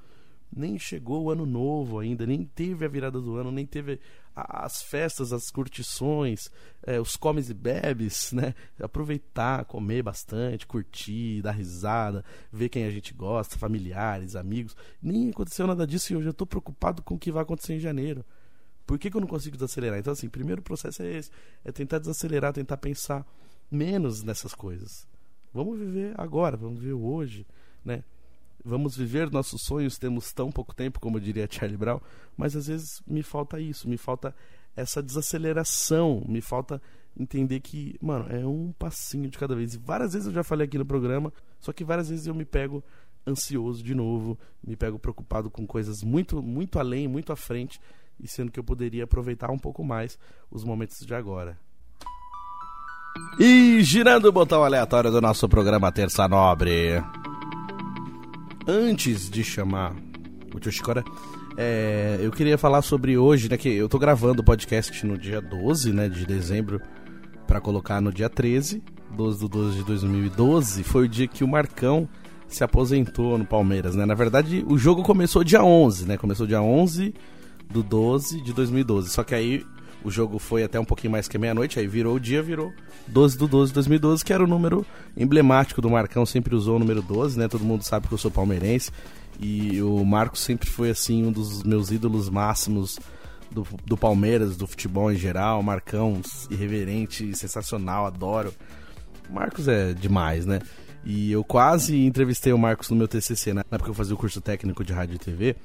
[0.56, 4.00] nem chegou o ano novo ainda, nem teve a virada do ano, nem teve
[4.36, 6.50] as festas, as curtições,
[6.84, 8.54] é, os comes e bebes, né?
[8.82, 14.76] Aproveitar, comer bastante, curtir, dar risada, ver quem a gente gosta, familiares, amigos.
[15.02, 17.80] Nem aconteceu nada disso e eu já estou preocupado com o que vai acontecer em
[17.80, 18.26] janeiro.
[18.86, 20.00] Por que, que eu não consigo desacelerar?
[20.00, 21.30] Então, assim, primeiro processo é esse:
[21.64, 23.26] é tentar desacelerar, tentar pensar
[23.70, 25.08] menos nessas coisas.
[25.54, 27.46] Vamos viver agora, vamos viver hoje,
[27.84, 28.04] né?
[28.64, 32.00] Vamos viver nossos sonhos, temos tão pouco tempo, como diria Charlie Brown,
[32.38, 34.36] mas às vezes me falta isso, me falta
[34.76, 36.82] essa desaceleração, me falta
[37.18, 39.74] entender que, mano, é um passinho de cada vez.
[39.74, 42.46] E várias vezes eu já falei aqui no programa, só que várias vezes eu me
[42.46, 42.84] pego
[43.28, 47.80] ansioso de novo, me pego preocupado com coisas muito, muito além, muito à frente,
[48.20, 50.18] e sendo que eu poderia aproveitar um pouco mais
[50.50, 51.58] os momentos de agora.
[53.40, 57.02] E girando o botão aleatório do nosso programa Terça Nobre
[58.70, 59.96] antes de chamar
[60.54, 61.04] o Tio Chicora,
[61.58, 63.58] é, eu queria falar sobre hoje, né?
[63.58, 66.80] Que eu tô gravando o podcast no dia 12 né, de dezembro
[67.48, 68.84] para colocar no dia 13,
[69.16, 70.84] 12 de 12 de 2012.
[70.84, 72.08] Foi o dia que o Marcão
[72.48, 74.06] se aposentou no Palmeiras, né?
[74.06, 76.18] Na verdade, o jogo começou dia 11, né?
[76.18, 77.14] Começou dia 11
[77.72, 79.10] do 12 de 2012.
[79.10, 79.66] Só que aí
[80.04, 82.74] o jogo foi até um pouquinho mais que meia-noite, aí virou o dia, virou
[83.08, 84.86] 12 do 12 de 2012, que era o número
[85.18, 87.48] emblemático do Marcão, sempre usou o número 12, né?
[87.48, 88.92] Todo mundo sabe que eu sou palmeirense.
[89.40, 93.00] E o Marcos sempre foi, assim, um dos meus ídolos máximos
[93.50, 95.64] do, do Palmeiras, do futebol em geral.
[95.64, 98.54] Marcão, irreverente, sensacional, adoro.
[99.30, 100.60] O Marcos é demais, né?
[101.06, 103.64] E eu quase entrevistei o Marcos no meu TCC, né?
[103.70, 105.56] na época eu fazia o curso técnico de rádio e TV.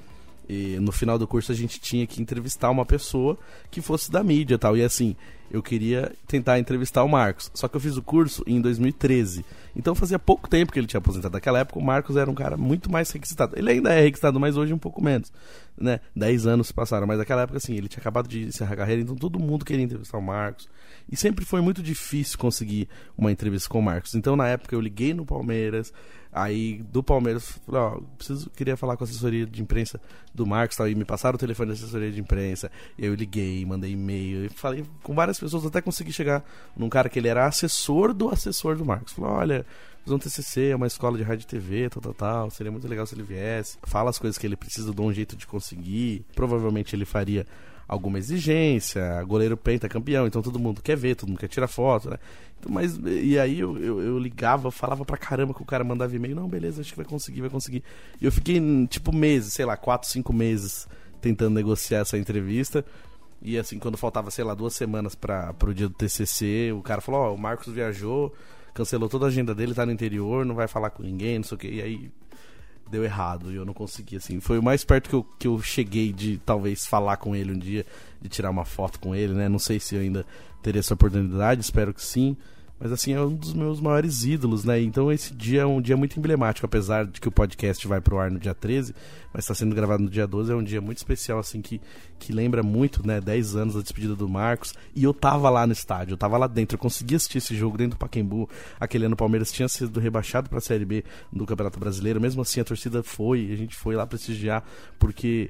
[0.47, 3.37] E no final do curso a gente tinha que entrevistar uma pessoa
[3.71, 4.77] que fosse da mídia e tal.
[4.77, 5.15] E assim,
[5.49, 7.51] eu queria tentar entrevistar o Marcos.
[7.53, 9.45] Só que eu fiz o curso em 2013.
[9.75, 11.33] Então fazia pouco tempo que ele tinha aposentado.
[11.33, 13.57] Naquela época o Marcos era um cara muito mais requisitado.
[13.57, 15.31] Ele ainda é requisitado, mas hoje um pouco menos.
[15.77, 15.99] Né?
[16.15, 19.15] Dez anos passaram, mas naquela época assim, ele tinha acabado de encerrar a carreira, então
[19.15, 20.69] todo mundo queria entrevistar o Marcos.
[21.11, 24.15] E sempre foi muito difícil conseguir uma entrevista com o Marcos.
[24.15, 25.93] Então na época eu liguei no Palmeiras
[26.37, 30.01] Aí do Palmeiras, ó, preciso, queria falar com a assessoria de imprensa
[30.33, 32.69] do Marcos, tal, e me passaram o telefone da assessoria de imprensa.
[32.99, 36.43] Eu liguei, mandei e-mail, falei com várias pessoas até consegui chegar
[36.75, 39.13] num cara que ele era assessor do assessor do Marcos.
[39.13, 39.65] Falou, olha,
[40.03, 42.49] fazer um TCC, é uma escola de rádio e TV, tal, tal, tal.
[42.49, 43.77] Seria muito legal se ele viesse.
[43.83, 46.25] Fala as coisas que ele precisa, de um jeito de conseguir.
[46.35, 47.47] Provavelmente ele faria
[47.87, 49.23] alguma exigência.
[49.23, 52.17] Goleiro penta campeão, então todo mundo quer ver, todo mundo quer tirar foto, né?
[52.59, 56.15] Então, mas e aí eu, eu, eu, ligava, falava pra caramba que o cara mandava
[56.15, 57.83] e-mail, não, beleza, acho que vai conseguir, vai conseguir.
[58.19, 60.87] E eu fiquei tipo meses, sei lá, quatro, cinco meses
[61.21, 62.83] tentando negociar essa entrevista.
[63.41, 67.01] E assim, quando faltava, sei lá, duas semanas para pro dia do TCC, o cara
[67.01, 68.33] falou: Ó, oh, o Marcos viajou,
[68.73, 71.55] cancelou toda a agenda dele, tá no interior, não vai falar com ninguém, não sei
[71.55, 71.67] o que.
[71.67, 72.11] E aí
[72.89, 74.39] deu errado e eu não consegui, assim.
[74.39, 77.57] Foi o mais perto que eu, que eu cheguei de talvez falar com ele um
[77.57, 77.85] dia,
[78.21, 79.49] de tirar uma foto com ele, né?
[79.49, 80.25] Não sei se eu ainda
[80.61, 82.35] teria essa oportunidade, espero que sim.
[82.77, 84.81] Mas assim, é um dos meus maiores ídolos, né?
[84.81, 88.19] Então esse dia é um dia muito emblemático, apesar de que o podcast vai pro
[88.19, 88.93] ar no dia 13,
[89.33, 91.79] mas está sendo gravado no dia 12, é um dia muito especial, assim, que,
[92.19, 93.21] que lembra muito, né?
[93.21, 94.73] 10 anos da despedida do Marcos.
[94.93, 97.77] E eu tava lá no estádio, eu tava lá dentro, eu consegui assistir esse jogo
[97.77, 98.49] dentro do Paquembu.
[98.77, 102.59] Aquele ano o Palmeiras tinha sido rebaixado pra Série B do Campeonato Brasileiro, mesmo assim
[102.59, 104.63] a torcida foi, a gente foi lá prestigiar,
[104.99, 105.49] porque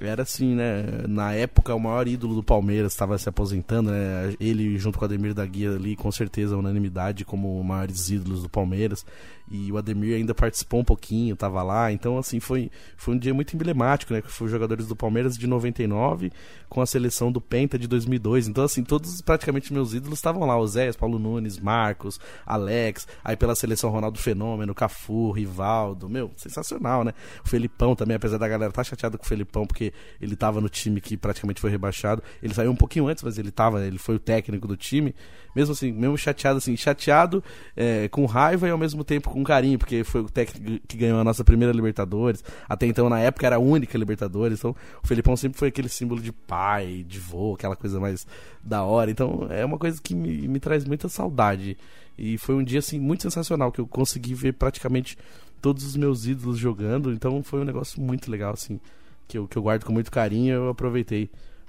[0.00, 0.84] era assim, né?
[1.08, 4.34] Na época, o maior ídolo do Palmeiras estava se aposentando, né?
[4.40, 8.48] Ele, junto com o Ademir da Guia ali, com certeza, unanimidade como maiores ídolos do
[8.48, 9.04] Palmeiras.
[9.50, 11.90] E o Ademir ainda participou um pouquinho, tava lá.
[11.90, 14.20] Então, assim, foi, foi um dia muito emblemático, né?
[14.20, 16.30] Que foi os jogadores do Palmeiras de 99
[16.68, 18.48] com a seleção do Penta de 2002.
[18.48, 20.58] Então, assim, todos praticamente meus ídolos estavam lá.
[20.66, 23.06] Zé, Paulo Nunes, Marcos, Alex.
[23.24, 26.08] Aí pela seleção Ronaldo Fenômeno, Cafu, Rivaldo.
[26.08, 27.14] Meu, sensacional, né?
[27.44, 30.60] O Felipão também, apesar da galera estar tá chateada com o Felipão, porque ele tava
[30.60, 32.22] no time que praticamente foi rebaixado.
[32.42, 35.14] Ele saiu um pouquinho antes, mas ele tava, ele foi o técnico do time
[35.58, 37.42] mesmo assim, mesmo chateado, assim, chateado,
[37.76, 41.18] é, com raiva e ao mesmo tempo com carinho, porque foi o técnico que ganhou
[41.18, 42.44] a nossa primeira Libertadores.
[42.68, 44.60] Até então, na época, era a única Libertadores.
[44.60, 48.24] Então, o Felipão sempre foi aquele símbolo de pai, de vô, aquela coisa mais
[48.62, 49.10] da hora.
[49.10, 51.76] Então, é uma coisa que me, me traz muita saudade.
[52.16, 55.18] E foi um dia, assim, muito sensacional, que eu consegui ver praticamente
[55.60, 57.12] todos os meus ídolos jogando.
[57.12, 58.78] Então, foi um negócio muito legal, assim,
[59.26, 60.54] que eu, que eu guardo com muito carinho.
[60.54, 61.28] Eu aproveitei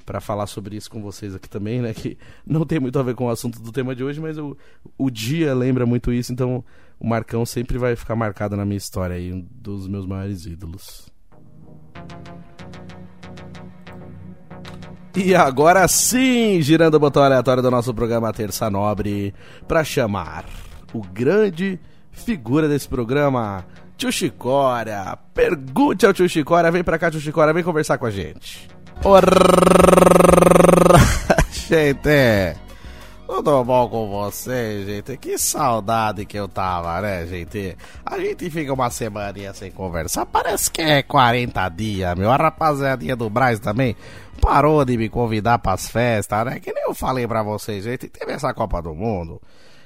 [0.09, 1.93] para falar sobre isso com vocês aqui também, né?
[1.93, 4.57] Que não tem muito a ver com o assunto do tema de hoje, mas o,
[4.97, 6.63] o dia lembra muito isso, então
[6.99, 11.11] o Marcão sempre vai ficar marcado na minha história aí, um dos meus maiores ídolos.
[15.15, 19.31] E agora sim, girando o botão aleatório do nosso programa Terça Nobre,
[19.67, 20.43] para chamar
[20.91, 21.79] o grande
[22.11, 23.63] figura desse programa,
[23.95, 25.15] Tio Chicória.
[25.35, 28.78] Pergunte ao Tio Chicória, vem pra cá, Tio Chicória, vem conversar com a gente.
[31.69, 32.59] Gente,
[33.25, 35.15] tudo bom com você, gente?
[35.15, 37.77] Que saudade que eu tava, né, gente?
[38.05, 42.29] A gente fica uma semaninha sem conversar, parece que é 40 dias, meu.
[42.29, 43.95] A rapaziadinha do Braz também
[44.41, 46.59] parou de me convidar pras festas, né?
[46.59, 48.09] Que nem eu falei pra vocês, gente.
[48.09, 49.39] Teve essa Copa do Mundo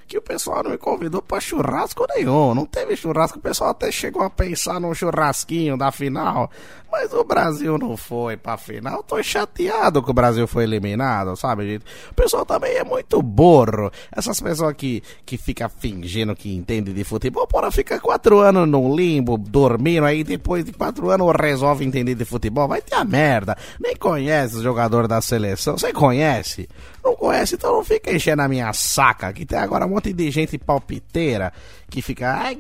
[0.08, 2.54] que o pessoal não me convidou pra churrasco nenhum.
[2.54, 6.52] Não teve churrasco, o pessoal até chegou a pensar num churrasquinho da final.
[6.94, 9.02] Mas o Brasil não foi pra final.
[9.02, 11.86] Tô chateado que o Brasil foi eliminado, sabe, gente?
[12.12, 13.92] O pessoal também é muito burro.
[14.16, 18.96] Essas pessoas que, que ficam fingindo que entendem de futebol, porra, fica quatro anos no
[18.96, 22.68] limbo, dormindo, aí depois de quatro anos resolve entender de futebol.
[22.68, 23.58] Vai ter a merda.
[23.80, 25.76] Nem conhece o jogador da seleção.
[25.76, 26.70] Você conhece?
[27.04, 29.34] Não conhece, então não fica enchendo a minha saca.
[29.34, 31.52] Que tem agora um monte de gente palpiteira
[31.94, 32.34] que fica.
[32.34, 32.58] Ai,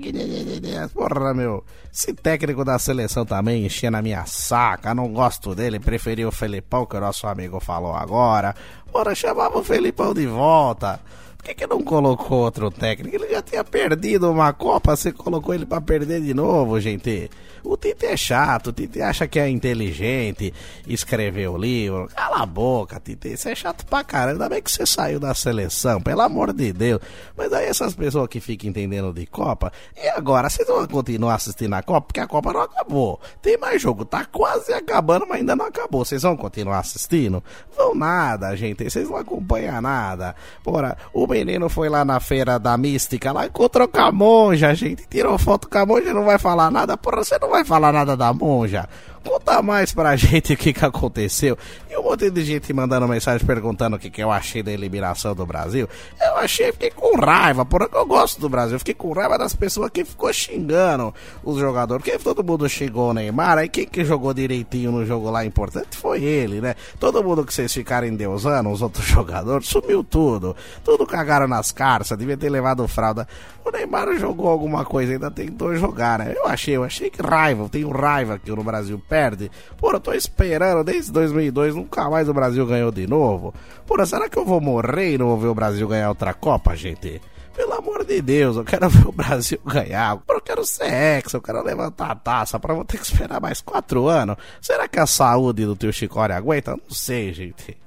[0.94, 1.64] porra, meu.
[1.92, 4.94] Esse técnico da seleção também enchendo a minha saca.
[4.94, 5.80] Não gosto dele.
[5.80, 8.56] Preferi o Felipão, que o nosso amigo falou agora.
[8.92, 11.00] Bora, chamava o Felipão de volta.
[11.44, 13.14] Por que, que não colocou outro técnico?
[13.14, 17.30] Ele já tinha perdido uma Copa, você colocou ele para perder de novo, gente.
[17.66, 20.54] O Tite é chato, o Tite acha que é inteligente,
[20.88, 22.10] escreveu o livro.
[22.16, 24.34] Cala a boca, Tite, você é chato pra caramba.
[24.34, 27.02] Ainda bem que você saiu da seleção, pelo amor de Deus.
[27.36, 29.72] Mas aí essas pessoas que ficam entendendo de Copa,
[30.02, 32.08] e agora, vocês vão continuar assistindo a Copa?
[32.08, 33.20] Porque a Copa não acabou.
[33.42, 36.06] Tem mais jogo, tá quase acabando, mas ainda não acabou.
[36.06, 37.44] Vocês vão continuar assistindo?
[37.76, 40.36] Vão nada, gente, vocês não acompanham nada.
[40.64, 45.08] Porra, o menino foi lá na feira da mística, lá encontrou com a monja, gente
[45.10, 46.96] tirou foto com a monja, não vai falar nada.
[46.96, 48.88] Porra, você não vai falar nada da monja.
[49.24, 51.58] Conta mais pra gente o que, que aconteceu.
[51.90, 55.34] E um monte de gente mandando mensagem perguntando o que, que eu achei da eliminação
[55.34, 55.88] do Brasil.
[56.22, 58.78] Eu achei, fiquei com raiva, porra, que eu gosto do Brasil.
[58.80, 61.14] Fiquei com raiva das pessoas que ficou xingando
[61.44, 62.04] os jogadores.
[62.04, 65.96] Porque todo mundo xingou o Neymar, aí quem que jogou direitinho no jogo lá importante
[65.96, 66.76] foi ele, né?
[67.00, 70.56] Todo mundo que vocês ficarem deusando, os outros jogadores, sumiu tudo.
[70.84, 73.26] Tudo cagaram nas carças, devia ter levado fralda.
[73.64, 76.34] O Neymar jogou alguma coisa, ainda tentou jogar, né?
[76.36, 79.50] Eu achei, eu achei que raiva, eu tenho raiva que no Brasil perde.
[79.78, 83.54] Porra, eu tô esperando desde 2002, nunca mais o Brasil ganhou de novo.
[83.88, 86.76] Porra, será que eu vou morrer e não vou ver o Brasil ganhar outra Copa,
[86.76, 87.22] gente?
[87.56, 90.20] Pelo amor de Deus, eu quero ver o Brasil ganhar.
[90.28, 93.62] Eu quero ser ex, eu quero levantar a taça pra vou ter que esperar mais
[93.62, 94.36] quatro anos.
[94.60, 96.72] Será que a saúde do tio Chicória aguenta?
[96.72, 97.78] Não sei, gente.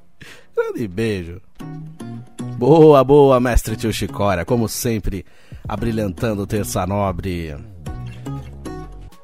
[0.56, 1.42] Grande beijo.
[2.58, 4.42] Boa, boa, mestre tio Chicória.
[4.42, 5.26] Como sempre,
[5.68, 7.54] abrilhantando Terça Nobre.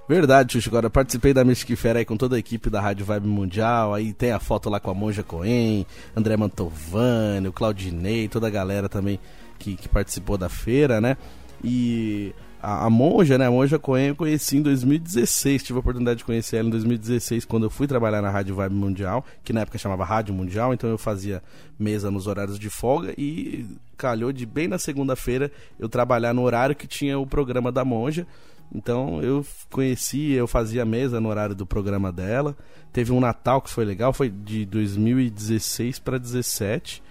[0.07, 3.26] Verdade, Xuxa, agora participei da Mystic Fair aí com toda a equipe da Rádio Vibe
[3.26, 8.49] Mundial, aí tem a foto lá com a Monja Coen, André Mantovani, o Claudinei, toda
[8.49, 9.18] a galera também
[9.59, 11.16] que, que participou da feira, né?
[11.64, 13.47] E a, Monja, né?
[13.47, 17.45] A Monja Coen eu conheci em 2016, tive a oportunidade de conhecer ela em 2016
[17.45, 20.89] quando eu fui trabalhar na Rádio Vibe Mundial, que na época chamava Rádio Mundial, então
[20.89, 21.43] eu fazia
[21.77, 26.77] mesa nos horários de folga e calhou de bem na segunda-feira eu trabalhar no horário
[26.77, 28.27] que tinha o programa da Monja.
[28.73, 32.57] Então eu conheci, eu fazia mesa no horário do programa dela.
[32.93, 37.03] Teve um Natal que foi legal, foi de 2016 para 17,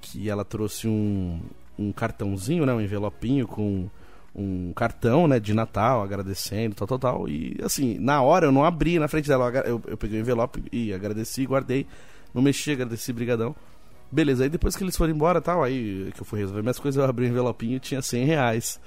[0.00, 1.40] que ela trouxe um,
[1.78, 3.88] um cartãozinho, né, um envelopinho com
[4.34, 7.28] um cartão, né, de Natal, agradecendo, tal, tal, tal.
[7.28, 10.62] E assim, na hora eu não abri na frente dela, eu, eu peguei o envelope
[10.72, 11.86] e agradeci, guardei,
[12.34, 13.54] não mexi, agradeci, brigadão.
[14.12, 17.02] Beleza, aí depois que eles foram embora tal, aí que eu fui resolver minhas coisas,
[17.02, 18.80] eu abri o envelopinho e tinha 100 reais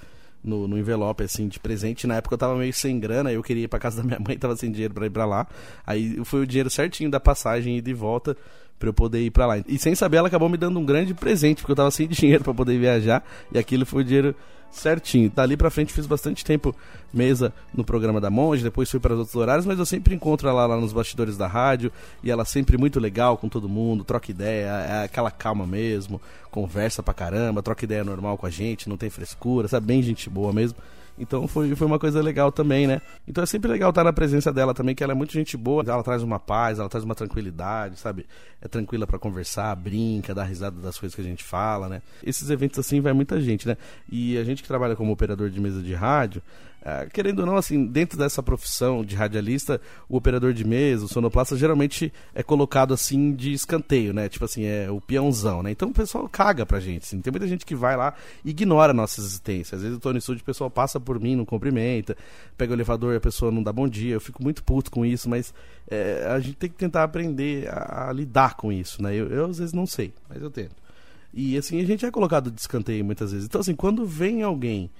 [0.43, 2.05] no, no envelope, assim, de presente.
[2.05, 4.37] Na época eu tava meio sem grana, eu queria ir pra casa da minha mãe,
[4.37, 5.47] tava sem dinheiro pra ir pra lá.
[5.87, 8.35] Aí foi o dinheiro certinho da passagem e de volta
[8.77, 9.57] para eu poder ir para lá.
[9.65, 12.43] E sem saber, ela acabou me dando um grande presente, porque eu tava sem dinheiro
[12.43, 14.35] para poder viajar, e aquilo foi o dinheiro
[14.75, 15.31] certinho.
[15.33, 16.75] Dali pra frente fiz bastante tempo
[17.13, 20.49] mesa no programa da Monge, depois fui para os outros horários, mas eu sempre encontro
[20.49, 21.91] ela lá nos bastidores da rádio
[22.23, 26.19] e ela sempre muito legal com todo mundo, troca ideia, é aquela calma mesmo,
[26.49, 29.85] conversa pra caramba, troca ideia normal com a gente, não tem frescura, sabe?
[29.85, 30.77] Bem gente boa mesmo.
[31.17, 33.01] Então foi, foi uma coisa legal também, né?
[33.27, 35.83] Então é sempre legal estar na presença dela também, que ela é muito gente boa,
[35.85, 38.25] ela traz uma paz, ela traz uma tranquilidade, sabe?
[38.61, 42.01] É tranquila para conversar, brinca, dá risada das coisas que a gente fala, né?
[42.23, 43.77] Esses eventos assim vai muita gente, né?
[44.09, 46.41] E a gente que trabalha como operador de mesa de rádio,
[46.85, 49.79] é, querendo ou não, assim, dentro dessa profissão de radialista,
[50.09, 54.27] o operador de mesa, o sonoplasta, geralmente é colocado assim de escanteio, né?
[54.27, 55.71] Tipo assim, é o peãozão, né?
[55.71, 57.03] Então o pessoal caga pra gente.
[57.03, 57.21] Assim.
[57.21, 58.13] Tem muita gente que vai lá
[58.43, 59.77] e ignora a nossa existência.
[59.77, 62.17] Às vezes eu tô no estúdio, o pessoal passa por mim, não cumprimenta,
[62.57, 64.15] pega o elevador e a pessoa não dá bom dia.
[64.15, 65.53] Eu fico muito puto com isso, mas
[65.89, 69.15] é, a gente tem que tentar aprender a, a lidar com isso, né?
[69.15, 70.75] Eu, eu às vezes não sei, mas eu tento.
[71.33, 73.47] E assim, a gente é colocado de escanteio muitas vezes.
[73.47, 74.91] Então, assim, quando vem alguém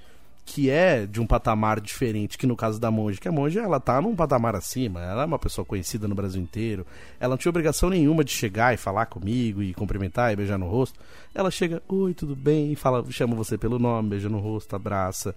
[0.45, 3.79] que é de um patamar diferente, que no caso da Monge, que a Monge ela
[3.79, 6.85] tá num patamar acima, ela é uma pessoa conhecida no Brasil inteiro,
[7.19, 10.67] ela não tinha obrigação nenhuma de chegar e falar comigo e cumprimentar e beijar no
[10.67, 10.99] rosto.
[11.33, 15.33] Ela chega, oi, tudo bem, e fala, chama você pelo nome, beija no rosto, abraça.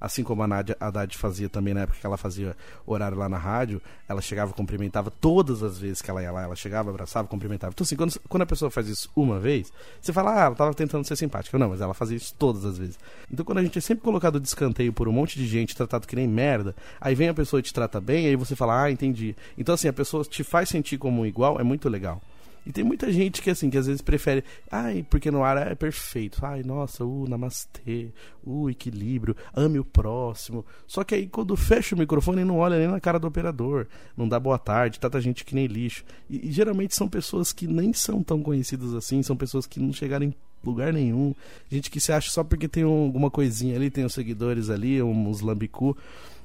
[0.00, 3.36] Assim como a Nádia Haddad fazia também na época que ela fazia horário lá na
[3.36, 7.72] rádio, ela chegava, cumprimentava todas as vezes que ela ia lá, ela chegava, abraçava, cumprimentava.
[7.72, 10.72] Então, assim, quando, quando a pessoa faz isso uma vez, você fala, ah, ela tava
[10.72, 11.58] tentando ser simpática.
[11.58, 12.98] Não, mas ela fazia isso todas as vezes.
[13.30, 16.06] Então, quando a gente é sempre colocado de escanteio por um monte de gente, tratado
[16.06, 18.90] que nem merda, aí vem a pessoa e te trata bem, aí você fala, ah,
[18.90, 19.36] entendi.
[19.58, 22.22] Então, assim, a pessoa te faz sentir como um igual, é muito legal.
[22.66, 25.74] E tem muita gente que, assim, que às vezes prefere, ai, porque no ar é
[25.74, 26.44] perfeito.
[26.44, 28.08] Ai, nossa, uh, namastê,
[28.44, 30.64] uh, equilíbrio, ame o próximo.
[30.86, 33.86] Só que aí quando fecha o microfone não olha nem na cara do operador,
[34.16, 36.04] não dá boa tarde, trata a gente que nem lixo.
[36.28, 39.92] E, e geralmente são pessoas que nem são tão conhecidas assim, são pessoas que não
[39.92, 40.34] chegaram em
[40.64, 41.34] lugar nenhum.
[41.70, 45.02] Gente que se acha só porque tem um, alguma coisinha ali, tem os seguidores ali,
[45.02, 45.96] uns lambicu.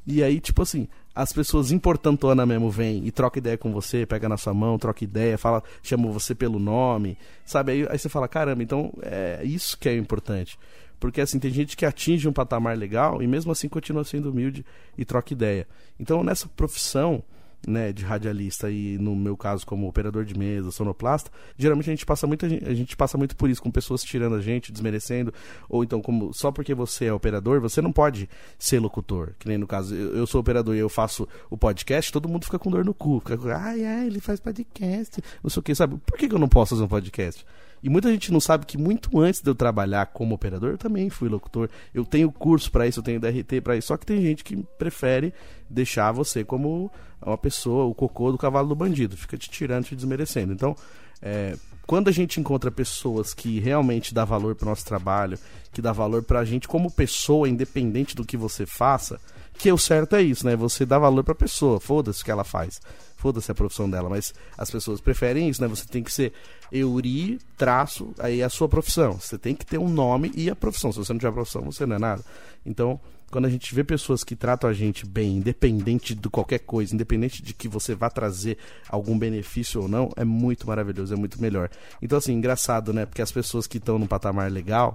[0.08, 4.30] E aí, tipo assim, as pessoas importantona mesmo vêm e troca ideia com você, pega
[4.30, 7.72] na sua mão, troca ideia, fala, chama você pelo nome, sabe?
[7.72, 10.60] Aí, aí você fala, caramba, então é isso que é importante.
[11.00, 14.66] Porque assim, tem gente que atinge um patamar legal e mesmo assim continua sendo humilde
[14.98, 15.68] e troca ideia.
[16.00, 17.24] Então, nessa profissão,
[17.68, 22.06] né, de radialista e no meu caso como operador de mesa, sonoplasta, geralmente a gente
[22.06, 25.34] passa muito a gente passa muito por isso com pessoas tirando a gente, desmerecendo,
[25.70, 29.34] ou então como só porque você é operador, você não pode ser locutor.
[29.40, 32.46] Que nem no caso, eu, eu sou operador e eu faço o podcast, todo mundo
[32.46, 35.76] fica com dor no cu, fica ai, ai, ele faz podcast, não sei o que,
[35.76, 35.98] sabe?
[35.98, 37.46] Por que, que eu não posso fazer um podcast?
[37.84, 41.10] E muita gente não sabe que muito antes de eu trabalhar como operador, eu também
[41.10, 41.70] fui locutor.
[41.94, 43.88] Eu tenho curso para isso, eu tenho DRT para isso.
[43.88, 45.34] Só que tem gente que prefere
[45.70, 49.16] deixar você como uma pessoa, o cocô do cavalo do bandido.
[49.16, 50.54] Fica te tirando, te desmerecendo.
[50.54, 50.76] Então,
[51.22, 51.56] é,
[51.86, 55.38] quando a gente encontra pessoas que realmente dá valor para nosso trabalho,
[55.72, 59.20] que dá valor para a gente como pessoa, independente do que você faça,
[59.58, 60.56] que o certo é isso, né?
[60.56, 62.82] Você dá valor para a pessoa, foda-se o que ela faz
[63.26, 65.68] foda-se a profissão dela, mas as pessoas preferem isso, né?
[65.68, 66.32] Você tem que ser
[66.72, 69.14] Euri, traço, aí é a sua profissão.
[69.14, 70.92] Você tem que ter um nome e a profissão.
[70.92, 72.24] Se você não tiver profissão, você não é nada.
[72.64, 73.00] Então,
[73.32, 77.42] quando a gente vê pessoas que tratam a gente bem, independente de qualquer coisa, independente
[77.42, 81.68] de que você vá trazer algum benefício ou não, é muito maravilhoso, é muito melhor.
[82.04, 83.08] Então, assim, engraçado, né?
[83.08, 84.94] Porque as pessoas que estão num patamar legal,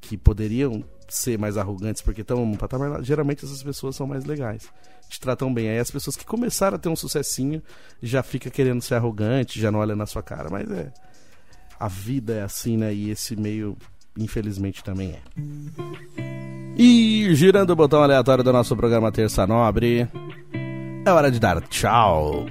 [0.00, 4.66] que poderiam ser mais arrogantes porque estão num patamar, geralmente essas pessoas são mais legais
[5.08, 5.68] te tratam bem.
[5.68, 7.62] Aí as pessoas que começaram a ter um sucessinho
[8.02, 10.92] já fica querendo ser arrogante, já não olha na sua cara, mas é.
[11.78, 12.92] A vida é assim, né?
[12.94, 13.76] E esse meio,
[14.16, 15.20] infelizmente, também é.
[16.78, 20.08] E girando o botão aleatório do nosso programa Terça Nobre,
[21.04, 22.46] é hora de dar tchau.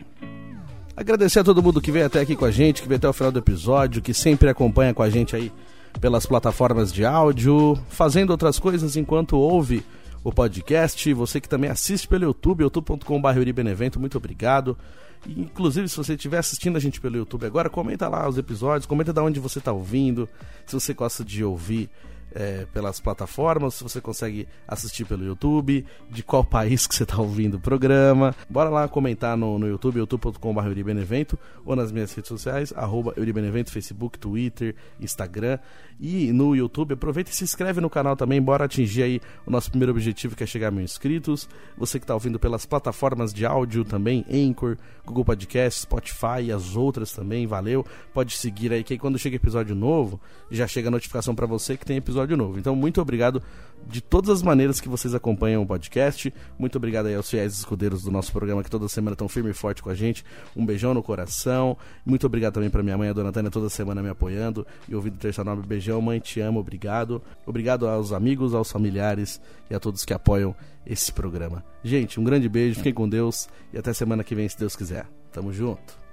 [0.96, 3.14] Agradecer a todo mundo que veio até aqui com a gente, que veio até o
[3.14, 5.52] final do episódio, que sempre acompanha com a gente aí
[6.00, 9.84] pelas plataformas de áudio, fazendo outras coisas enquanto ouve
[10.26, 14.76] o podcast, você que também assiste pelo YouTube, youtube.com.br Benevento, muito obrigado.
[15.24, 18.88] E, inclusive, se você estiver assistindo a gente pelo YouTube agora, comenta lá os episódios,
[18.88, 20.28] comenta de onde você está ouvindo,
[20.66, 21.92] se você gosta de ouvir
[22.36, 27.18] é, pelas plataformas, se você consegue assistir pelo YouTube, de qual país que você está
[27.18, 28.36] ouvindo o programa.
[28.50, 33.72] Bora lá comentar no, no YouTube, youtube.com.br Euribenevento, ou nas minhas redes sociais, arroba Euribenevento,
[33.72, 35.58] Facebook, Twitter, Instagram.
[35.98, 39.70] E no YouTube, aproveita e se inscreve no canal também, bora atingir aí o nosso
[39.70, 41.48] primeiro objetivo, que é chegar a mil inscritos.
[41.78, 46.76] Você que está ouvindo pelas plataformas de áudio também, Anchor, Google Podcast, Spotify e as
[46.76, 47.86] outras também, valeu.
[48.14, 50.20] Pode seguir aí, que aí quando chega episódio novo,
[50.52, 52.60] já chega a notificação para você que tem episódio episódio novo.
[52.60, 53.42] Então, muito obrigado
[53.88, 56.34] de todas as maneiras que vocês acompanham o podcast.
[56.58, 59.54] Muito obrigado aí aos fiéis escudeiros do nosso programa que toda semana estão firme e
[59.54, 60.26] forte com a gente.
[60.56, 61.78] Um beijão no coração.
[62.06, 65.18] Muito obrigado também para minha mãe, a dona Tânia, toda semana me apoiando e ouvindo
[65.18, 65.66] Terça Nobre.
[65.66, 67.22] Beijão, mãe, te amo, obrigado.
[67.46, 70.56] Obrigado aos amigos, aos familiares e a todos que apoiam
[70.86, 71.64] esse programa.
[71.84, 75.06] Gente, um grande beijo, fiquem com Deus e até semana que vem, se Deus quiser.
[75.32, 76.06] Tamo junto.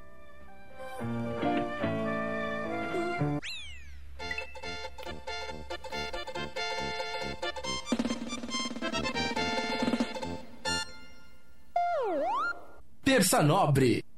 [13.13, 14.12] Terça Nobre.